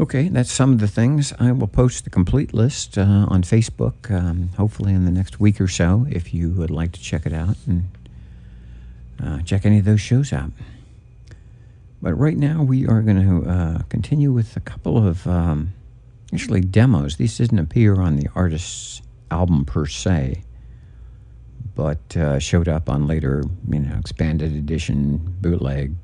Okay, 0.00 0.28
that's 0.28 0.52
some 0.52 0.72
of 0.72 0.78
the 0.78 0.86
things. 0.86 1.32
I 1.40 1.50
will 1.50 1.66
post 1.66 2.04
the 2.04 2.10
complete 2.10 2.54
list 2.54 2.96
uh, 2.96 3.26
on 3.28 3.42
Facebook, 3.42 4.10
um, 4.10 4.50
hopefully 4.56 4.94
in 4.94 5.04
the 5.04 5.10
next 5.10 5.40
week 5.40 5.60
or 5.60 5.66
so, 5.66 6.06
if 6.08 6.32
you 6.32 6.50
would 6.50 6.70
like 6.70 6.92
to 6.92 7.00
check 7.00 7.26
it 7.26 7.32
out 7.32 7.56
and 7.66 7.88
uh, 9.22 9.42
check 9.42 9.66
any 9.66 9.80
of 9.80 9.84
those 9.84 10.00
shows 10.00 10.32
out. 10.32 10.52
But 12.00 12.14
right 12.14 12.36
now, 12.36 12.62
we 12.62 12.86
are 12.86 13.02
going 13.02 13.20
to 13.20 13.50
uh, 13.50 13.78
continue 13.88 14.30
with 14.30 14.56
a 14.56 14.60
couple 14.60 15.04
of 15.04 15.26
um, 15.26 15.72
actually 16.32 16.60
demos. 16.60 17.16
These 17.16 17.36
didn't 17.36 17.58
appear 17.58 18.00
on 18.00 18.16
the 18.16 18.28
artist's 18.36 19.02
album 19.32 19.64
per 19.64 19.86
se, 19.86 20.44
but 21.78 22.16
uh, 22.16 22.40
showed 22.40 22.66
up 22.66 22.90
on 22.90 23.06
later, 23.06 23.44
you 23.70 23.78
know, 23.78 23.96
expanded 24.00 24.52
edition, 24.52 25.18
bootleg, 25.40 25.94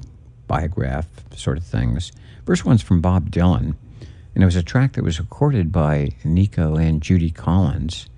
biograph 0.46 1.08
sort 1.34 1.58
of 1.58 1.64
things. 1.64 2.12
First 2.46 2.64
one's 2.64 2.80
from 2.80 3.00
Bob 3.00 3.32
Dylan, 3.32 3.74
and 4.34 4.42
it 4.42 4.44
was 4.44 4.54
a 4.54 4.62
track 4.62 4.92
that 4.92 5.02
was 5.02 5.18
recorded 5.18 5.72
by 5.72 6.10
Nico 6.22 6.76
and 6.76 7.02
Judy 7.02 7.28
Collins. 7.28 8.08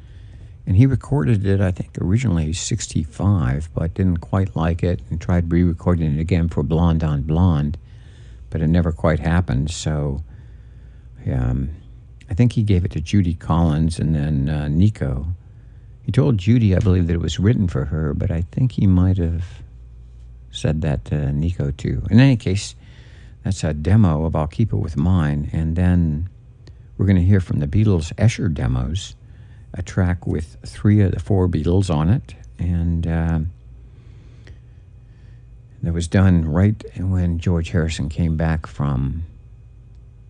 And 0.67 0.77
he 0.77 0.85
recorded 0.85 1.47
it, 1.47 1.63
I 1.63 1.71
think, 1.71 1.97
originally 1.99 2.53
65, 2.53 3.71
but 3.73 3.95
didn't 3.95 4.19
quite 4.19 4.55
like 4.55 4.83
it 4.83 5.01
and 5.09 5.19
tried 5.19 5.51
re 5.51 5.63
recording 5.63 6.15
it 6.15 6.21
again 6.21 6.51
for 6.51 6.63
Blonde 6.63 7.03
on 7.03 7.23
Blonde, 7.23 7.79
but 8.51 8.61
it 8.61 8.69
never 8.69 8.93
quite 8.93 9.21
happened. 9.21 9.71
So 9.71 10.23
um, 11.33 11.71
I 12.29 12.35
think 12.35 12.53
he 12.53 12.63
gave 12.63 12.85
it 12.85 12.91
to 12.91 13.01
Judy 13.01 13.33
Collins 13.33 13.99
and 13.99 14.15
then 14.15 14.51
uh, 14.51 14.69
Nico. 14.69 15.29
He 16.07 16.13
told 16.13 16.39
Judy, 16.39 16.77
I 16.77 16.79
believe, 16.79 17.09
that 17.09 17.15
it 17.15 17.21
was 17.21 17.41
written 17.41 17.67
for 17.67 17.87
her, 17.87 18.15
but 18.15 18.31
I 18.31 18.43
think 18.53 18.73
he 18.73 18.87
might 18.87 19.19
have 19.19 19.45
said 20.53 20.81
that 20.83 21.05
to 21.07 21.33
Nico 21.33 21.73
too. 21.73 22.07
In 22.09 22.21
any 22.21 22.37
case, 22.37 22.77
that's 23.43 23.65
a 23.65 23.75
demo 23.75 24.25
of 24.25 24.37
I'll 24.37 24.47
Keep 24.47 24.73
It 24.73 24.77
With 24.77 24.97
Mine. 24.97 25.51
And 25.53 25.75
then 25.75 26.29
we're 26.97 27.07
going 27.07 27.17
to 27.17 27.25
hear 27.25 27.41
from 27.41 27.59
the 27.59 27.67
Beatles' 27.67 28.13
Esher 28.17 28.49
demos, 28.49 29.17
a 29.75 29.83
track 29.83 30.29
with 30.29 30.57
three 30.65 31.01
of 31.01 31.11
the 31.11 31.19
four 31.19 31.49
Beatles 31.49 31.93
on 31.93 32.09
it. 32.09 32.37
And 32.57 33.05
uh, 33.05 33.41
that 35.83 35.93
was 35.93 36.07
done 36.07 36.45
right 36.45 36.85
when 36.99 37.41
George 37.41 37.71
Harrison 37.71 38.09
came 38.09 38.37
back 38.37 38.69
from 38.69 39.25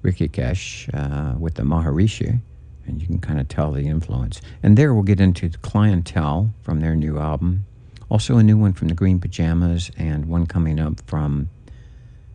Rishikesh 0.03 0.89
uh, 0.95 1.39
with 1.39 1.57
the 1.57 1.65
Maharishi. 1.65 2.41
And 2.87 3.01
you 3.01 3.07
can 3.07 3.19
kind 3.19 3.41
of 3.41 3.49
tell 3.49 3.73
the 3.73 3.87
influence. 3.87 4.41
And 4.63 4.77
there 4.77 4.95
we'll 4.95 5.03
get 5.03 5.21
into 5.21 5.49
the 5.49 5.59
clientele 5.59 6.55
from 6.63 6.81
their 6.81 6.95
new 6.95 7.19
album. 7.19 7.67
Also, 8.09 8.39
a 8.39 8.43
new 8.43 8.57
one 8.57 8.73
from 8.73 8.89
the 8.89 8.95
Green 8.95 9.19
Pajamas, 9.19 9.91
and 9.97 10.27
one 10.27 10.47
coming 10.47 10.79
up 10.79 11.01
from 11.07 11.51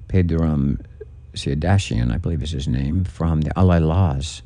Pedrum 0.09 0.85
Siadatian, 1.33 2.13
I 2.13 2.17
believe 2.17 2.43
is 2.43 2.51
his 2.51 2.67
name, 2.67 3.05
from 3.05 3.41
the 3.41 3.57
Allah-Las, 3.57 4.41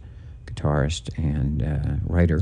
guitarist 0.45 1.09
and 1.17 1.63
uh, 1.63 1.95
writer. 2.05 2.41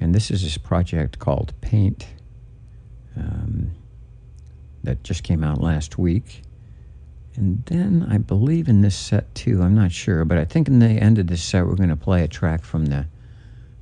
And 0.00 0.14
this 0.14 0.30
is 0.30 0.42
his 0.42 0.58
project 0.58 1.18
called 1.18 1.52
Paint 1.60 2.06
um, 3.16 3.72
that 4.84 5.02
just 5.02 5.22
came 5.22 5.42
out 5.42 5.60
last 5.60 5.98
week. 5.98 6.42
And 7.38 7.64
then 7.66 8.04
I 8.10 8.18
believe 8.18 8.68
in 8.68 8.80
this 8.80 8.96
set 8.96 9.32
too, 9.32 9.62
I'm 9.62 9.76
not 9.76 9.92
sure, 9.92 10.24
but 10.24 10.38
I 10.38 10.44
think 10.44 10.66
in 10.66 10.80
the 10.80 10.88
end 10.88 11.20
of 11.20 11.28
this 11.28 11.40
set 11.40 11.64
we're 11.64 11.76
going 11.76 11.88
to 11.88 11.94
play 11.94 12.24
a 12.24 12.28
track 12.28 12.64
from 12.64 12.86
the 12.86 13.06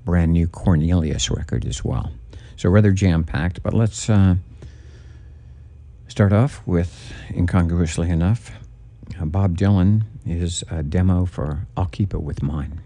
brand 0.05 0.35
new 0.35 0.47
Cornelius 0.47 1.31
record 1.31 1.65
as 1.65 1.83
well. 1.83 2.13
So 2.57 2.69
rather 2.69 2.93
jam 2.93 3.25
packed, 3.25 3.63
but 3.63 3.73
let's 3.73 4.11
uh, 4.11 4.35
start 6.07 6.35
off 6.35 6.61
with, 6.67 7.15
incongruously 7.31 8.11
enough, 8.11 8.53
Bob 9.23 9.57
Dylan 9.57 10.03
is 10.27 10.63
a 10.71 10.83
demo 10.83 11.25
for 11.25 11.67
I'll 11.79 11.87
Keep 11.87 12.13
It 12.13 12.23
With 12.23 12.43
Mine. 12.43 12.83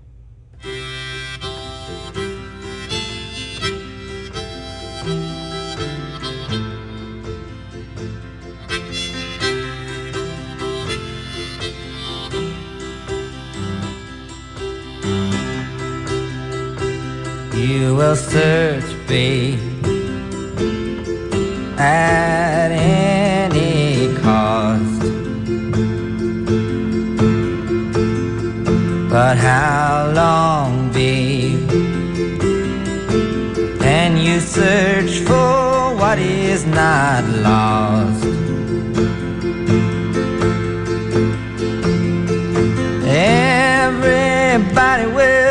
you 17.61 17.95
will 17.95 18.17
search, 18.17 18.85
me 19.09 19.59
at 21.77 22.71
any 22.71 24.15
cost. 24.17 25.01
But 29.11 29.37
how 29.37 30.13
long, 30.15 30.91
babe, 30.93 31.69
can 33.81 34.17
you 34.17 34.41
search 34.41 35.21
for 35.29 35.95
what 35.97 36.19
is 36.19 36.65
not 36.65 37.25
lost? 37.45 38.25
Everybody 43.07 45.07
will. 45.15 45.50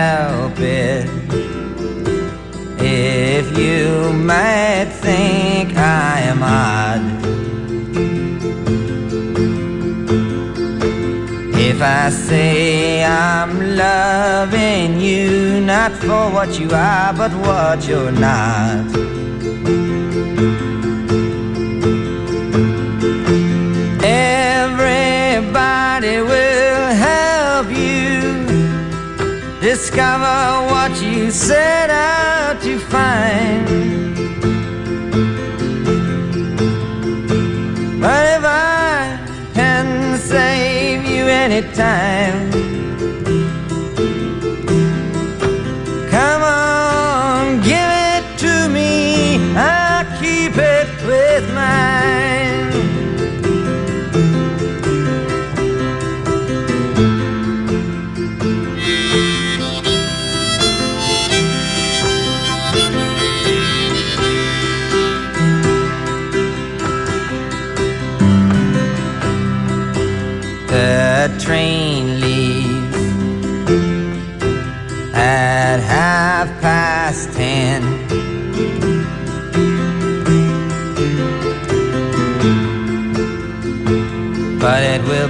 Help 0.00 0.58
it 0.58 1.04
if 2.78 3.46
you 3.62 4.12
might 4.32 4.88
think 5.06 5.66
I 5.76 6.20
am 6.32 6.40
odd. 6.42 7.02
If 11.68 11.78
I 11.82 12.04
say 12.10 13.04
I'm 13.04 13.52
loving 13.84 14.90
you 15.08 15.60
not 15.72 15.92
for 16.04 16.24
what 16.36 16.50
you 16.60 16.68
are 16.92 17.12
but 17.20 17.32
what 17.46 17.78
you're 17.88 18.16
not. 18.28 18.86
Everybody 24.72 26.14
will 26.28 26.49
discover 29.80 30.66
what 30.70 30.92
you 31.02 31.30
set 31.30 31.88
out 31.88 32.60
to 32.60 32.78
find. 32.78 33.66
But 37.98 38.24
if 38.36 38.44
I 38.44 39.18
can 39.54 40.18
save 40.18 41.06
you 41.06 41.24
anytime, 41.24 42.49
come 42.49 42.49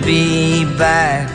be 0.05 0.65
back 0.77 1.31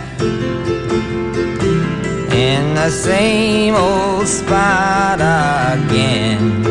in 2.34 2.76
the 2.76 2.90
same 2.90 3.76
old 3.76 4.28
spot 4.28 5.20
again. 5.20 6.64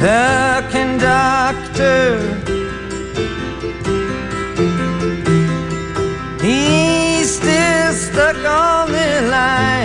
The 0.00 0.64
conductor 0.70 2.38
He's 6.40 7.36
still 7.36 7.92
stuck 7.92 8.36
on 8.36 8.92
the 8.92 9.28
line. 9.30 9.77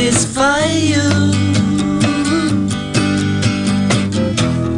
Satisfy 0.00 0.64
you. 0.64 1.10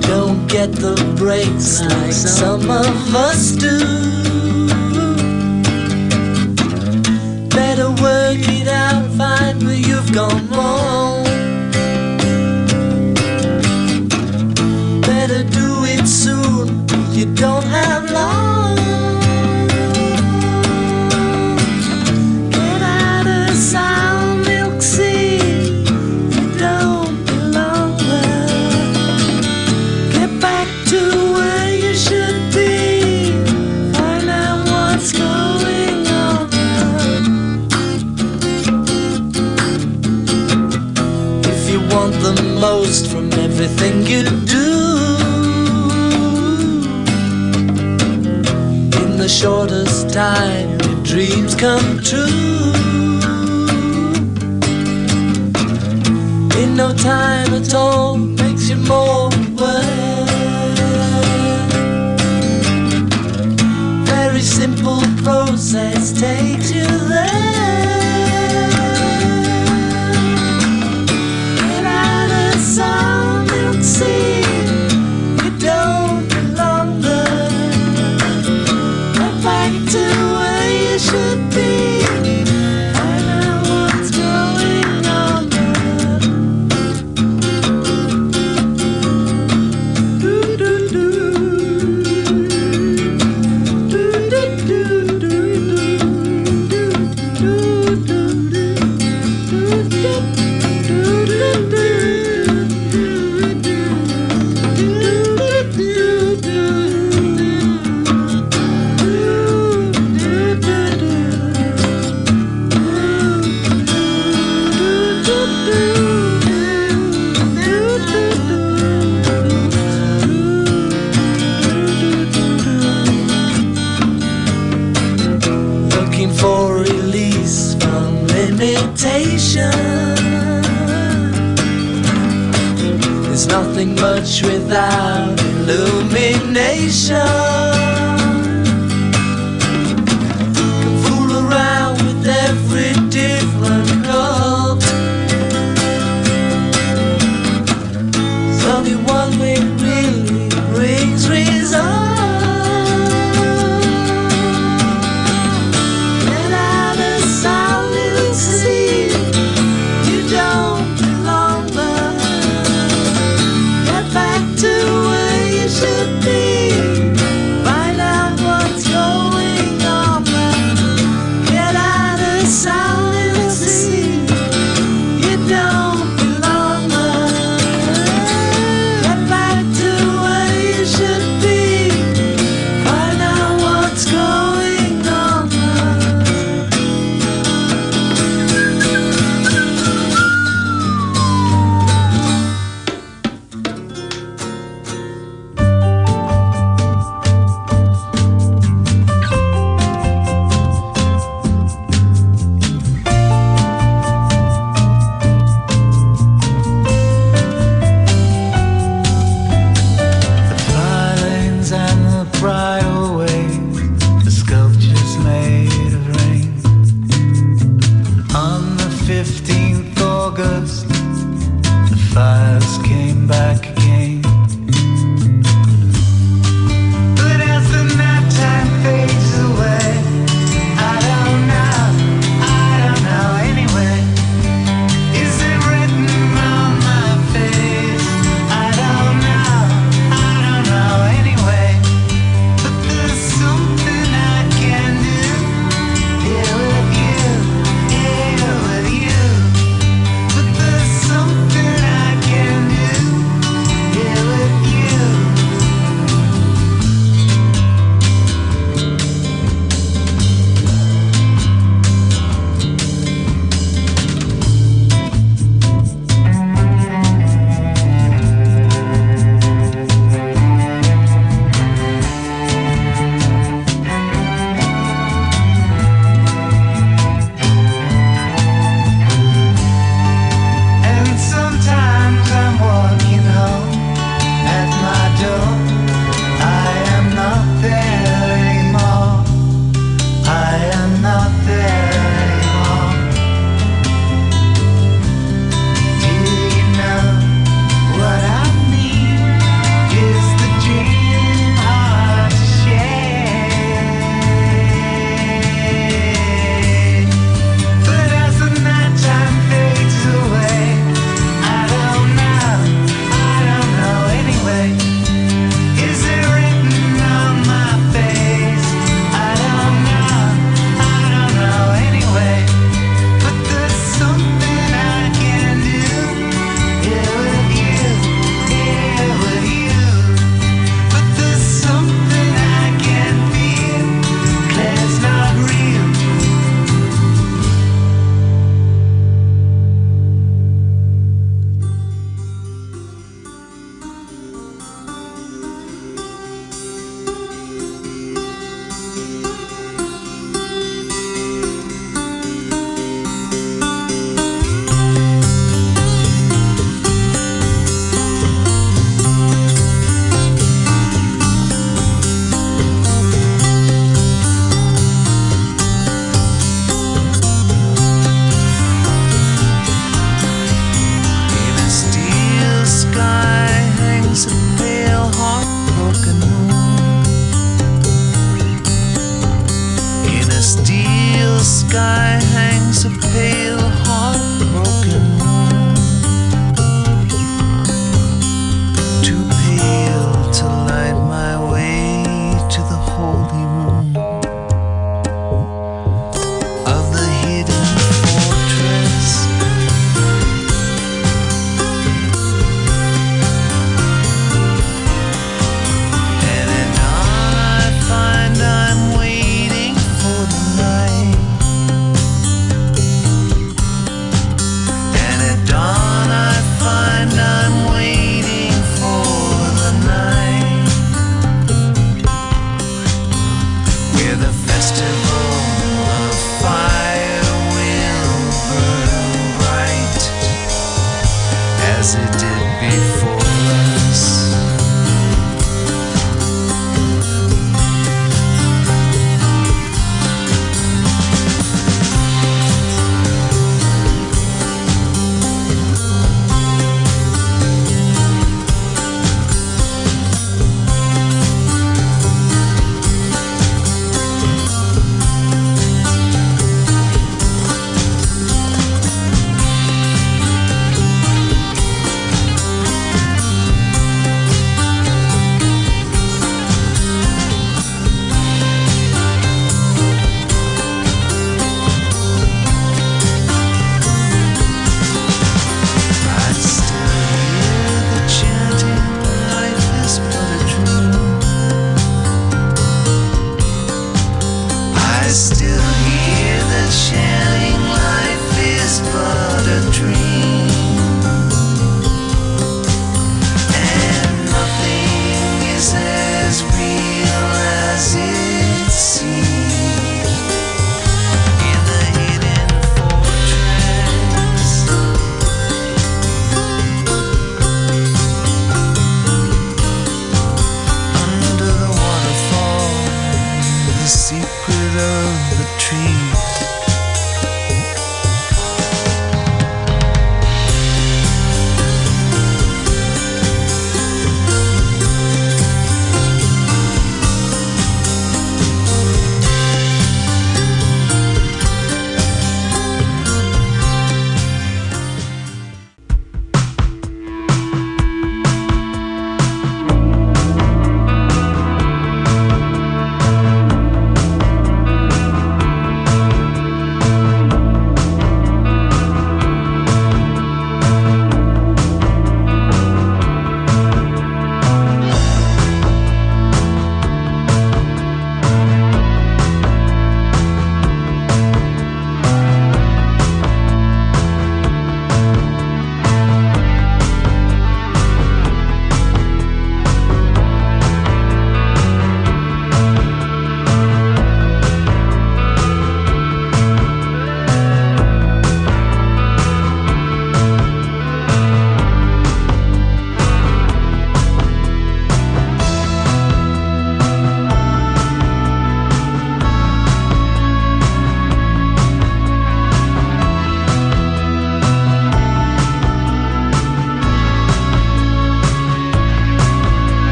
Don't 0.00 0.46
get 0.46 0.70
the 0.72 0.94
breaks 1.16 1.80
like 1.82 2.12
some 2.12 2.70
of 2.70 3.14
us 3.14 3.52
do. 3.52 3.78
Better 7.48 7.90
work 8.02 8.38
it 8.48 8.68
out, 8.68 9.10
find 9.16 9.62
where 9.64 9.74
you've 9.74 10.12
gone 10.12 10.48
wrong. 10.50 11.17
Everything 43.60 44.06
you 44.06 44.22
do. 44.46 44.70
In 49.02 49.16
the 49.18 49.28
shortest 49.28 50.10
time, 50.12 50.78
your 50.82 51.02
dreams 51.02 51.56
come 51.56 52.00
true. 52.00 52.72
In 56.62 56.76
no 56.76 56.92
time 56.94 57.52
at 57.52 57.74
all, 57.74 58.16
makes 58.16 58.68
you 58.70 58.76
more 58.76 59.26
aware. 59.26 60.26
Very 64.04 64.40
simple 64.40 65.02
process 65.24 66.12
takes 66.12 66.70
you 66.70 66.86
there. 67.08 67.37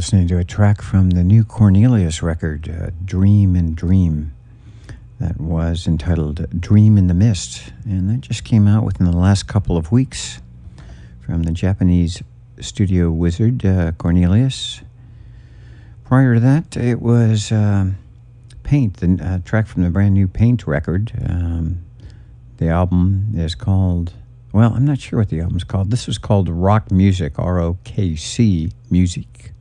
Listening 0.00 0.28
to 0.28 0.38
a 0.38 0.44
track 0.44 0.80
from 0.80 1.10
the 1.10 1.22
new 1.22 1.44
Cornelius 1.44 2.22
record, 2.22 2.70
uh, 2.70 2.88
Dream 3.04 3.54
in 3.54 3.74
Dream, 3.74 4.32
that 5.18 5.38
was 5.38 5.86
entitled 5.86 6.58
Dream 6.58 6.96
in 6.96 7.06
the 7.06 7.12
Mist. 7.12 7.70
And 7.84 8.08
that 8.08 8.22
just 8.22 8.42
came 8.42 8.66
out 8.66 8.82
within 8.82 9.04
the 9.04 9.14
last 9.14 9.46
couple 9.46 9.76
of 9.76 9.92
weeks 9.92 10.40
from 11.20 11.42
the 11.42 11.52
Japanese 11.52 12.22
studio 12.60 13.10
wizard, 13.10 13.62
uh, 13.66 13.92
Cornelius. 13.92 14.80
Prior 16.06 16.32
to 16.32 16.40
that, 16.40 16.78
it 16.78 17.02
was 17.02 17.52
um, 17.52 17.98
Paint, 18.62 18.96
the 18.96 19.22
uh, 19.22 19.46
track 19.46 19.66
from 19.66 19.82
the 19.82 19.90
brand 19.90 20.14
new 20.14 20.26
Paint 20.26 20.66
record. 20.66 21.12
Um, 21.28 21.84
the 22.56 22.68
album 22.68 23.32
is 23.34 23.54
called, 23.54 24.14
well, 24.50 24.72
I'm 24.72 24.86
not 24.86 24.98
sure 24.98 25.18
what 25.18 25.28
the 25.28 25.42
album's 25.42 25.64
called. 25.64 25.90
This 25.90 26.06
was 26.06 26.16
called 26.16 26.48
Rock 26.48 26.90
Music, 26.90 27.38
R 27.38 27.60
O 27.60 27.76
K 27.84 28.16
C 28.16 28.72
Music. 28.90 29.52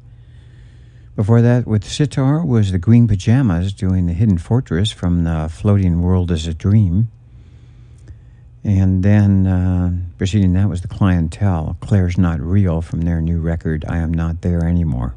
Before 1.20 1.42
that, 1.42 1.68
with 1.68 1.84
sitar, 1.84 2.46
was 2.46 2.72
the 2.72 2.78
Green 2.78 3.06
Pajamas 3.06 3.74
doing 3.74 4.06
the 4.06 4.14
Hidden 4.14 4.38
Fortress 4.38 4.90
from 4.90 5.26
the 5.26 5.50
Floating 5.52 6.02
World 6.02 6.32
as 6.32 6.48
a 6.48 6.54
Dream. 6.54 7.10
And 8.64 9.04
then 9.04 9.46
uh, 9.46 9.92
preceding 10.18 10.54
that 10.54 10.70
was 10.70 10.80
the 10.80 10.88
Clientele, 10.88 11.76
Claire's 11.82 12.18
Not 12.18 12.40
Real 12.40 12.82
from 12.82 13.02
their 13.02 13.20
new 13.20 13.42
record, 13.42 13.84
I 13.90 13.98
Am 13.98 14.14
Not 14.14 14.44
There 14.44 14.64
Anymore. 14.64 15.14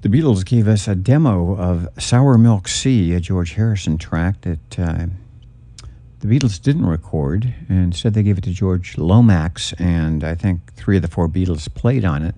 The 0.00 0.08
Beatles 0.08 0.46
gave 0.46 0.66
us 0.66 0.88
a 0.88 0.94
demo 0.94 1.54
of 1.54 1.86
Sour 1.98 2.38
Milk 2.38 2.66
Sea, 2.66 3.12
a 3.12 3.20
George 3.20 3.52
Harrison 3.52 3.98
track 3.98 4.40
that 4.40 4.78
uh, 4.78 5.06
the 6.20 6.28
Beatles 6.28 6.62
didn't 6.62 6.86
record. 6.86 7.52
And 7.68 7.84
instead, 7.84 8.14
they 8.14 8.22
gave 8.22 8.38
it 8.38 8.44
to 8.44 8.52
George 8.52 8.96
Lomax, 8.96 9.74
and 9.74 10.24
I 10.24 10.34
think 10.34 10.72
three 10.72 10.96
of 10.96 11.02
the 11.02 11.08
four 11.08 11.28
Beatles 11.28 11.68
played 11.74 12.06
on 12.06 12.22
it. 12.22 12.34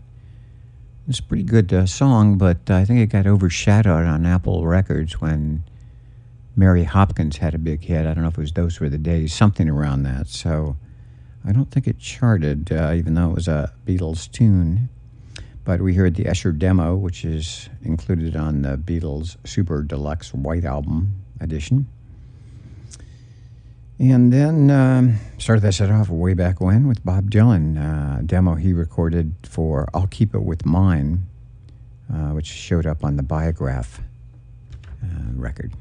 It's 1.09 1.21
a 1.21 1.23
pretty 1.23 1.45
good 1.45 1.73
uh, 1.73 1.87
song, 1.87 2.37
but 2.37 2.69
I 2.69 2.85
think 2.85 2.99
it 2.99 3.07
got 3.07 3.29
overshadowed 3.29 4.07
on 4.07 4.27
Apple 4.27 4.67
Records 4.67 5.21
when 5.21 5.63
Mary 6.57 6.83
Hopkins 6.83 7.37
had 7.37 7.55
a 7.55 7.59
big 7.59 7.85
hit. 7.85 8.07
I 8.07 8.13
don't 8.13 8.23
know 8.23 8.29
if 8.29 8.37
it 8.37 8.41
was 8.41 8.53
Those 8.53 8.81
Were 8.81 8.89
the 8.89 8.99
Days, 8.99 9.33
something 9.33 9.69
around 9.69 10.03
that. 10.03 10.27
So 10.27 10.77
I 11.45 11.53
don't 11.53 11.71
think 11.71 11.87
it 11.87 12.01
charted, 12.01 12.73
uh, 12.73 12.93
even 12.97 13.15
though 13.15 13.31
it 13.31 13.35
was 13.37 13.47
a 13.47 13.73
Beatles 13.87 14.29
tune. 14.33 14.89
But 15.63 15.81
we 15.81 15.95
heard 15.95 16.17
the 16.17 16.27
Esher 16.27 16.51
demo, 16.51 16.97
which 16.97 17.25
is 17.25 17.69
included 17.83 18.35
on 18.35 18.63
the 18.63 18.77
Beatles 18.77 19.37
Super 19.47 19.85
Deluxe 19.85 20.35
White 20.35 20.65
Album 20.65 21.23
edition. 21.41 21.87
And 23.99 24.31
then 24.31 24.71
um, 24.71 25.17
started 25.39 25.63
that 25.63 25.73
set 25.73 25.91
off 25.91 26.11
way 26.11 26.35
back 26.35 26.61
when 26.61 26.87
with 26.87 27.03
Bob 27.03 27.31
Dylan, 27.31 27.79
uh, 27.79 28.21
demo 28.27 28.55
he 28.55 28.75
recorded 28.75 29.35
for 29.43 29.89
I'll 29.95 30.07
Keep 30.07 30.35
It 30.35 30.43
With 30.43 30.67
Mine, 30.67 31.25
uh, 32.13 32.31
which 32.33 32.47
showed 32.47 32.85
up 32.85 33.03
on 33.03 33.17
the 33.17 33.23
Biograph 33.23 34.01
uh, 35.03 35.33
record. 35.35 35.73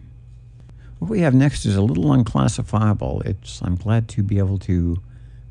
What 1.00 1.12
we 1.12 1.20
have 1.20 1.34
next 1.34 1.66
is 1.66 1.76
a 1.76 1.82
little 1.82 2.14
unclassifiable. 2.14 3.22
It's 3.26 3.62
I'm 3.62 3.76
glad 3.76 4.08
to 4.10 4.24
be 4.24 4.38
able 4.38 4.60
to 4.60 5.02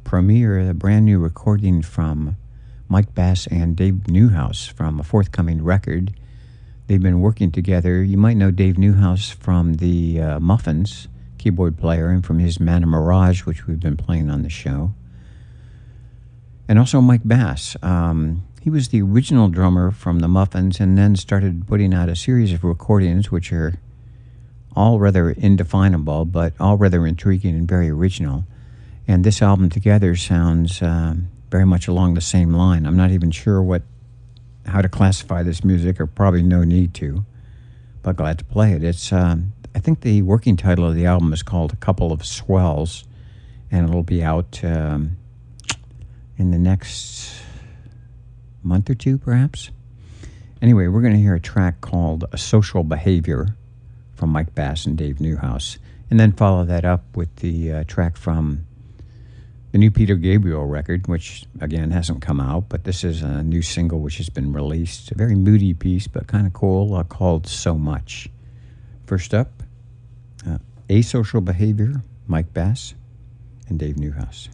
premiere 0.02 0.70
a 0.70 0.72
brand 0.72 1.04
new 1.04 1.18
recording 1.18 1.82
from 1.82 2.38
Mike 2.88 3.14
Bass 3.14 3.46
and 3.48 3.76
Dave 3.76 4.08
Newhouse 4.08 4.66
from 4.66 4.98
a 4.98 5.02
forthcoming 5.02 5.62
record. 5.62 6.14
They've 6.86 7.02
been 7.02 7.20
working 7.20 7.52
together. 7.52 8.02
You 8.02 8.16
might 8.16 8.38
know 8.38 8.50
Dave 8.50 8.78
Newhouse 8.78 9.28
from 9.28 9.74
the 9.74 10.20
uh, 10.20 10.40
Muffins 10.40 11.08
keyboard 11.44 11.76
player 11.76 12.08
and 12.08 12.24
from 12.24 12.38
his 12.38 12.58
Manna 12.58 12.86
Mirage, 12.86 13.44
which 13.44 13.66
we've 13.66 13.78
been 13.78 13.98
playing 13.98 14.30
on 14.30 14.42
the 14.42 14.48
show. 14.48 14.94
And 16.66 16.78
also 16.78 17.02
Mike 17.02 17.20
Bass. 17.22 17.76
Um, 17.82 18.44
he 18.62 18.70
was 18.70 18.88
the 18.88 19.02
original 19.02 19.48
drummer 19.48 19.90
from 19.90 20.20
the 20.20 20.28
Muffins 20.28 20.80
and 20.80 20.96
then 20.96 21.16
started 21.16 21.66
putting 21.66 21.92
out 21.92 22.08
a 22.08 22.16
series 22.16 22.54
of 22.54 22.64
recordings 22.64 23.30
which 23.30 23.52
are 23.52 23.74
all 24.74 24.98
rather 24.98 25.32
indefinable, 25.32 26.24
but 26.24 26.54
all 26.58 26.78
rather 26.78 27.06
intriguing 27.06 27.54
and 27.54 27.68
very 27.68 27.90
original. 27.90 28.44
And 29.06 29.22
this 29.22 29.42
album 29.42 29.68
together 29.68 30.16
sounds 30.16 30.80
um, 30.80 31.28
very 31.50 31.66
much 31.66 31.88
along 31.88 32.14
the 32.14 32.22
same 32.22 32.54
line. 32.54 32.86
I'm 32.86 32.96
not 32.96 33.10
even 33.10 33.30
sure 33.30 33.62
what 33.62 33.82
how 34.64 34.80
to 34.80 34.88
classify 34.88 35.42
this 35.42 35.62
music, 35.62 36.00
or 36.00 36.06
probably 36.06 36.42
no 36.42 36.64
need 36.64 36.94
to, 36.94 37.26
but 38.02 38.16
glad 38.16 38.38
to 38.38 38.44
play 38.46 38.72
it. 38.72 38.82
It's 38.82 39.12
um, 39.12 39.52
I 39.74 39.80
think 39.80 40.00
the 40.00 40.22
working 40.22 40.56
title 40.56 40.86
of 40.86 40.94
the 40.94 41.06
album 41.06 41.32
is 41.32 41.42
called 41.42 41.72
A 41.72 41.76
Couple 41.76 42.12
of 42.12 42.24
Swells, 42.24 43.04
and 43.70 43.88
it'll 43.88 44.04
be 44.04 44.22
out 44.22 44.60
um, 44.62 45.16
in 46.38 46.52
the 46.52 46.58
next 46.58 47.34
month 48.62 48.88
or 48.88 48.94
two, 48.94 49.18
perhaps. 49.18 49.70
Anyway, 50.62 50.86
we're 50.86 51.00
going 51.00 51.12
to 51.12 51.18
hear 51.18 51.34
a 51.34 51.40
track 51.40 51.80
called 51.80 52.24
A 52.32 52.38
Social 52.38 52.84
Behavior 52.84 53.56
from 54.14 54.30
Mike 54.30 54.54
Bass 54.54 54.86
and 54.86 54.96
Dave 54.96 55.20
Newhouse, 55.20 55.78
and 56.08 56.20
then 56.20 56.32
follow 56.32 56.64
that 56.64 56.84
up 56.84 57.16
with 57.16 57.34
the 57.36 57.72
uh, 57.72 57.84
track 57.84 58.16
from 58.16 58.64
the 59.72 59.78
new 59.78 59.90
Peter 59.90 60.14
Gabriel 60.14 60.66
record, 60.66 61.08
which 61.08 61.46
again 61.60 61.90
hasn't 61.90 62.22
come 62.22 62.40
out, 62.40 62.68
but 62.68 62.84
this 62.84 63.02
is 63.02 63.22
a 63.22 63.42
new 63.42 63.60
single 63.60 63.98
which 63.98 64.18
has 64.18 64.28
been 64.28 64.52
released. 64.52 65.10
A 65.10 65.16
very 65.16 65.34
moody 65.34 65.74
piece, 65.74 66.06
but 66.06 66.28
kind 66.28 66.46
of 66.46 66.52
cool, 66.52 66.94
uh, 66.94 67.02
called 67.02 67.48
So 67.48 67.76
Much. 67.76 68.28
First 69.04 69.34
up, 69.34 69.63
Asocial 70.88 71.44
Behavior, 71.44 72.02
Mike 72.26 72.52
Bass 72.52 72.94
and 73.68 73.78
Dave 73.78 73.98
Newhouse. 73.98 74.48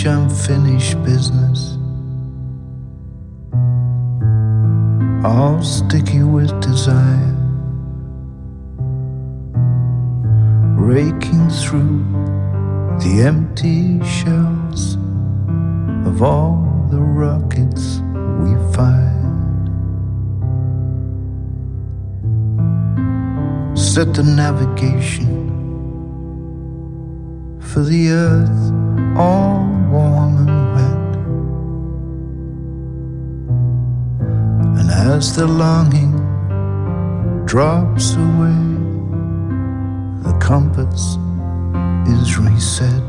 Much 0.00 0.06
unfinished 0.06 1.02
business. 1.02 1.76
All 5.24 5.62
sticky 5.62 6.22
with 6.22 6.58
desire, 6.60 7.34
raking 10.78 11.50
through 11.50 12.02
the 13.00 13.24
empty 13.26 14.02
shells 14.04 14.96
of 16.06 16.22
all 16.22 16.88
the 16.90 17.00
rockets 17.00 18.00
we 18.40 18.54
fired. 18.74 19.18
Set 23.76 24.14
the 24.14 24.22
navigation 24.22 25.28
for 27.60 27.82
the 27.82 28.10
earth 28.10 28.70
as 35.20 35.36
the 35.36 35.46
longing 35.46 36.12
drops 37.44 38.14
away, 38.14 38.62
the 40.24 40.34
compass 40.40 41.18
is 42.08 42.38
reset. 42.38 43.04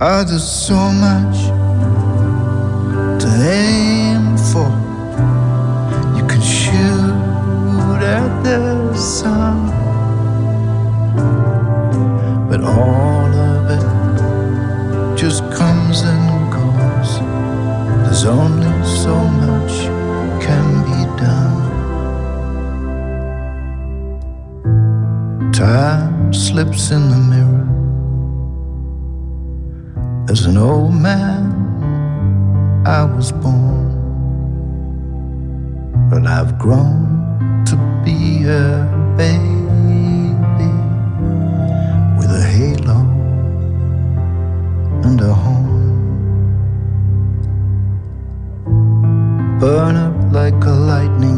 Ah, 0.00 0.24
there's 0.26 0.50
so 0.66 0.80
much 1.06 1.38
to 3.22 3.28
aim 3.56 3.81
Time 25.62 26.34
slips 26.34 26.90
in 26.90 27.08
the 27.08 27.20
mirror 27.32 27.68
as 30.28 30.44
an 30.46 30.56
old 30.56 30.92
man. 30.92 31.42
I 32.84 33.04
was 33.04 33.30
born, 33.30 33.86
but 36.10 36.26
I've 36.26 36.58
grown 36.58 37.62
to 37.66 37.76
be 38.04 38.42
a 38.42 38.88
baby 39.16 39.62
with 42.18 42.30
a 42.42 42.44
halo 42.54 42.98
and 45.06 45.20
a 45.20 45.32
horn. 45.42 45.92
Burn 49.60 49.94
up 49.94 50.16
like 50.32 50.60
a 50.64 50.74
lightning 50.90 51.31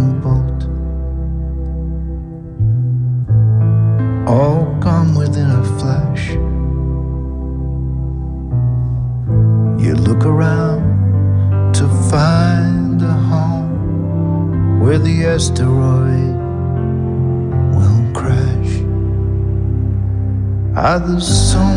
There's 20.96 21.52
so 21.52 21.73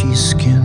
blotchy 0.00 0.16
skin. 0.16 0.59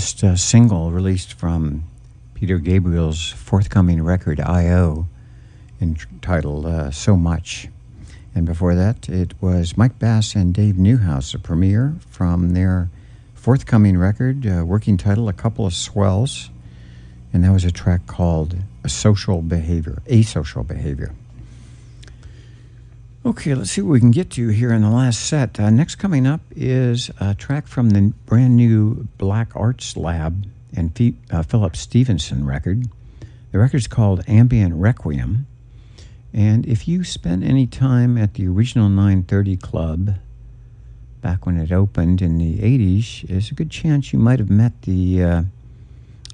Latest 0.00 0.24
uh, 0.24 0.34
single 0.34 0.90
released 0.90 1.34
from 1.34 1.84
Peter 2.32 2.56
Gabriel's 2.56 3.32
forthcoming 3.32 4.02
record, 4.02 4.40
I.O., 4.40 5.06
entitled 5.78 6.64
uh, 6.64 6.90
So 6.90 7.18
Much. 7.18 7.68
And 8.34 8.46
before 8.46 8.74
that, 8.74 9.10
it 9.10 9.34
was 9.42 9.76
Mike 9.76 9.98
Bass 9.98 10.34
and 10.34 10.54
Dave 10.54 10.78
Newhouse, 10.78 11.34
a 11.34 11.38
premiere 11.38 11.96
from 12.08 12.54
their 12.54 12.88
forthcoming 13.34 13.98
record, 13.98 14.46
uh, 14.46 14.64
working 14.64 14.96
title, 14.96 15.28
A 15.28 15.34
Couple 15.34 15.66
of 15.66 15.74
Swells. 15.74 16.48
And 17.30 17.44
that 17.44 17.52
was 17.52 17.66
a 17.66 17.70
track 17.70 18.06
called 18.06 18.56
A 18.82 18.88
Social 18.88 19.42
Behavior, 19.42 20.00
A 20.06 20.22
Social 20.22 20.64
Behavior. 20.64 21.12
Okay, 23.22 23.54
let's 23.54 23.72
see 23.72 23.82
what 23.82 23.92
we 23.92 24.00
can 24.00 24.12
get 24.12 24.30
to 24.30 24.48
here 24.48 24.72
in 24.72 24.80
the 24.80 24.88
last 24.88 25.20
set. 25.20 25.60
Uh, 25.60 25.68
next 25.68 25.96
coming 25.96 26.26
up 26.26 26.40
is 26.56 27.10
a 27.20 27.34
track 27.34 27.66
from 27.66 27.90
the 27.90 28.14
brand 28.24 28.56
new 28.56 29.08
Black 29.18 29.54
Arts 29.54 29.94
Lab 29.94 30.46
and 30.74 31.14
uh, 31.30 31.42
Philip 31.42 31.76
Stevenson 31.76 32.46
record. 32.46 32.88
The 33.52 33.58
record's 33.58 33.88
called 33.88 34.24
Ambient 34.26 34.72
Requiem. 34.74 35.46
And 36.32 36.64
if 36.64 36.88
you 36.88 37.04
spent 37.04 37.44
any 37.44 37.66
time 37.66 38.16
at 38.16 38.34
the 38.34 38.48
original 38.48 38.88
930 38.88 39.56
Club 39.58 40.14
back 41.20 41.44
when 41.44 41.58
it 41.58 41.70
opened 41.70 42.22
in 42.22 42.38
the 42.38 42.60
80s, 42.60 43.28
there's 43.28 43.50
a 43.50 43.54
good 43.54 43.70
chance 43.70 44.14
you 44.14 44.18
might 44.18 44.38
have 44.38 44.48
met 44.48 44.80
the 44.82 45.22
uh, 45.22 45.42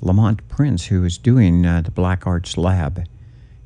Lamont 0.00 0.48
Prince 0.48 0.86
who 0.86 1.00
was 1.00 1.18
doing 1.18 1.66
uh, 1.66 1.80
the 1.80 1.90
Black 1.90 2.28
Arts 2.28 2.56
Lab. 2.56 3.08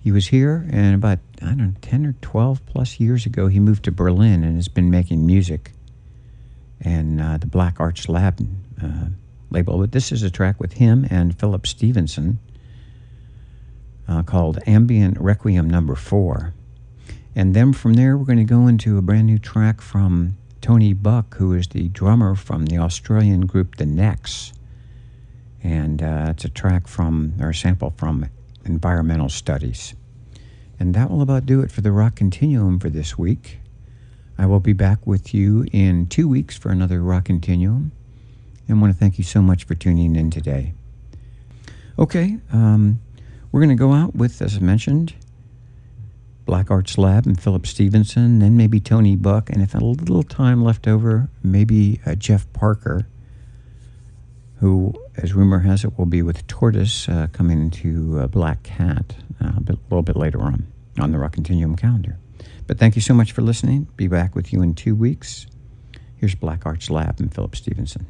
He 0.03 0.13
was 0.13 0.29
here, 0.29 0.67
and 0.71 0.95
about, 0.95 1.19
I 1.43 1.47
don't 1.47 1.59
know, 1.59 1.73
10 1.83 2.07
or 2.07 2.15
12 2.23 2.65
plus 2.67 2.99
years 2.99 3.27
ago, 3.27 3.49
he 3.49 3.61
moved 3.61 3.85
to 3.85 3.93
Berlin 3.93 4.43
and 4.43 4.57
has 4.57 4.69
been 4.69 4.91
making 4.91 5.27
music. 5.27 5.73
And 6.81 7.21
uh, 7.21 7.37
the 7.37 7.47
Black 7.47 7.79
Arts 7.79 8.09
Lab 8.09 8.41
uh, 8.83 9.07
label. 9.51 9.79
But 9.79 9.93
this 9.93 10.13
is 10.13 10.23
a 10.23 10.31
track 10.31 10.59
with 10.59 10.75
him 10.75 11.07
and 11.11 11.39
Philip 11.39 11.67
Stevenson 11.67 12.39
uh, 14.09 14.23
called 14.23 14.59
Ambient 14.67 15.19
Requiem 15.21 15.69
Number 15.69 15.95
Four. 15.95 16.55
And 17.37 17.55
then 17.55 17.73
from 17.73 17.95
there, 17.95 18.17
we're 18.17 18.25
going 18.25 18.39
to 18.39 18.45
go 18.45 18.67
into 18.67 18.99
a 18.99 19.03
brand 19.03 19.27
new 19.27 19.39
track 19.39 19.81
from 19.81 20.37
Tony 20.61 20.93
Buck, 20.93 21.37
who 21.37 21.55
is 21.55 21.69
the 21.69 21.89
drummer 21.89 22.35
from 22.35 22.67
the 22.67 22.79
Australian 22.79 23.43
group 23.43 23.77
The 23.77 23.87
Necks. 23.87 24.53
And 25.63 26.03
uh, 26.03 26.29
it's 26.31 26.45
a 26.45 26.49
track 26.49 26.89
from, 26.89 27.35
or 27.39 27.51
a 27.51 27.55
sample 27.55 27.93
from 27.97 28.29
Environmental 28.71 29.29
Studies. 29.29 29.95
And 30.79 30.95
that 30.95 31.11
will 31.11 31.21
about 31.23 31.45
do 31.45 31.61
it 31.61 31.71
for 31.71 31.81
the 31.81 31.93
Rock 31.93 32.15
Continuum 32.15 32.79
for 32.79 32.89
this 32.89 33.19
week. 33.19 33.59
I 34.39 34.47
will 34.47 34.61
be 34.61 34.73
back 34.73 35.07
with 35.07 35.35
you 35.35 35.67
in 35.73 36.07
two 36.07 36.29
weeks 36.29 36.57
for 36.57 36.71
another 36.71 37.03
Rock 37.03 37.25
Continuum. 37.25 37.93
And 38.67 38.79
I 38.79 38.81
want 38.81 38.93
to 38.93 38.99
thank 38.99 39.19
you 39.19 39.25
so 39.25 39.43
much 39.43 39.65
for 39.65 39.75
tuning 39.75 40.17
in 40.17 40.31
today. 40.31 40.73
Okay, 41.99 42.39
um, 42.53 43.01
we're 43.53 43.61
going 43.61 43.69
to 43.69 43.75
go 43.75 43.93
out 43.93 44.15
with, 44.15 44.41
as 44.41 44.57
I 44.57 44.61
mentioned, 44.61 45.15
Black 46.47 46.71
Arts 46.71 46.97
Lab 46.97 47.27
and 47.27 47.41
Philip 47.41 47.67
Stevenson, 47.67 48.39
then 48.39 48.57
maybe 48.57 48.81
Tony 48.81 49.17
Buck, 49.17 49.51
and 49.51 49.63
if 49.63 49.75
a 49.75 49.79
little 49.79 50.23
time 50.23 50.65
left 50.65 50.89
over, 50.89 51.29
maybe 51.43 52.01
uh, 52.07 52.15
Jeff 52.15 52.51
Parker, 52.53 53.07
who, 54.61 54.95
as 55.17 55.35
rumor 55.35 55.61
has 55.61 55.85
it, 55.85 55.99
will 55.99 56.07
be 56.07 56.23
with 56.23 56.47
Tortoise 56.47 57.09
uh, 57.09 57.29
coming 57.33 57.61
into 57.61 58.19
uh, 58.19 58.27
Black 58.27 58.63
Cat 58.63 59.17
uh, 59.43 59.53
a, 59.57 59.61
bit, 59.61 59.77
a 59.77 59.81
little 59.91 60.03
bit 60.03 60.17
later 60.17 60.41
on 60.43 60.67
on 60.99 61.13
the 61.13 61.19
Rock 61.19 61.33
Continuum 61.33 61.77
calendar. 61.77 62.19
But 62.67 62.79
thank 62.79 62.95
you 62.95 63.03
so 63.03 63.15
much 63.15 63.33
for 63.33 63.43
listening. 63.43 63.89
Be 63.97 64.07
back 64.07 64.35
with 64.35 64.53
you 64.53 64.63
in 64.63 64.75
two 64.75 64.95
weeks. 64.95 65.47
Here's 66.17 66.35
Black 66.35 66.67
Arts 66.67 66.91
Lab 66.91 67.19
and 67.19 67.35
Philip 67.35 67.57
Stevenson. 67.57 68.07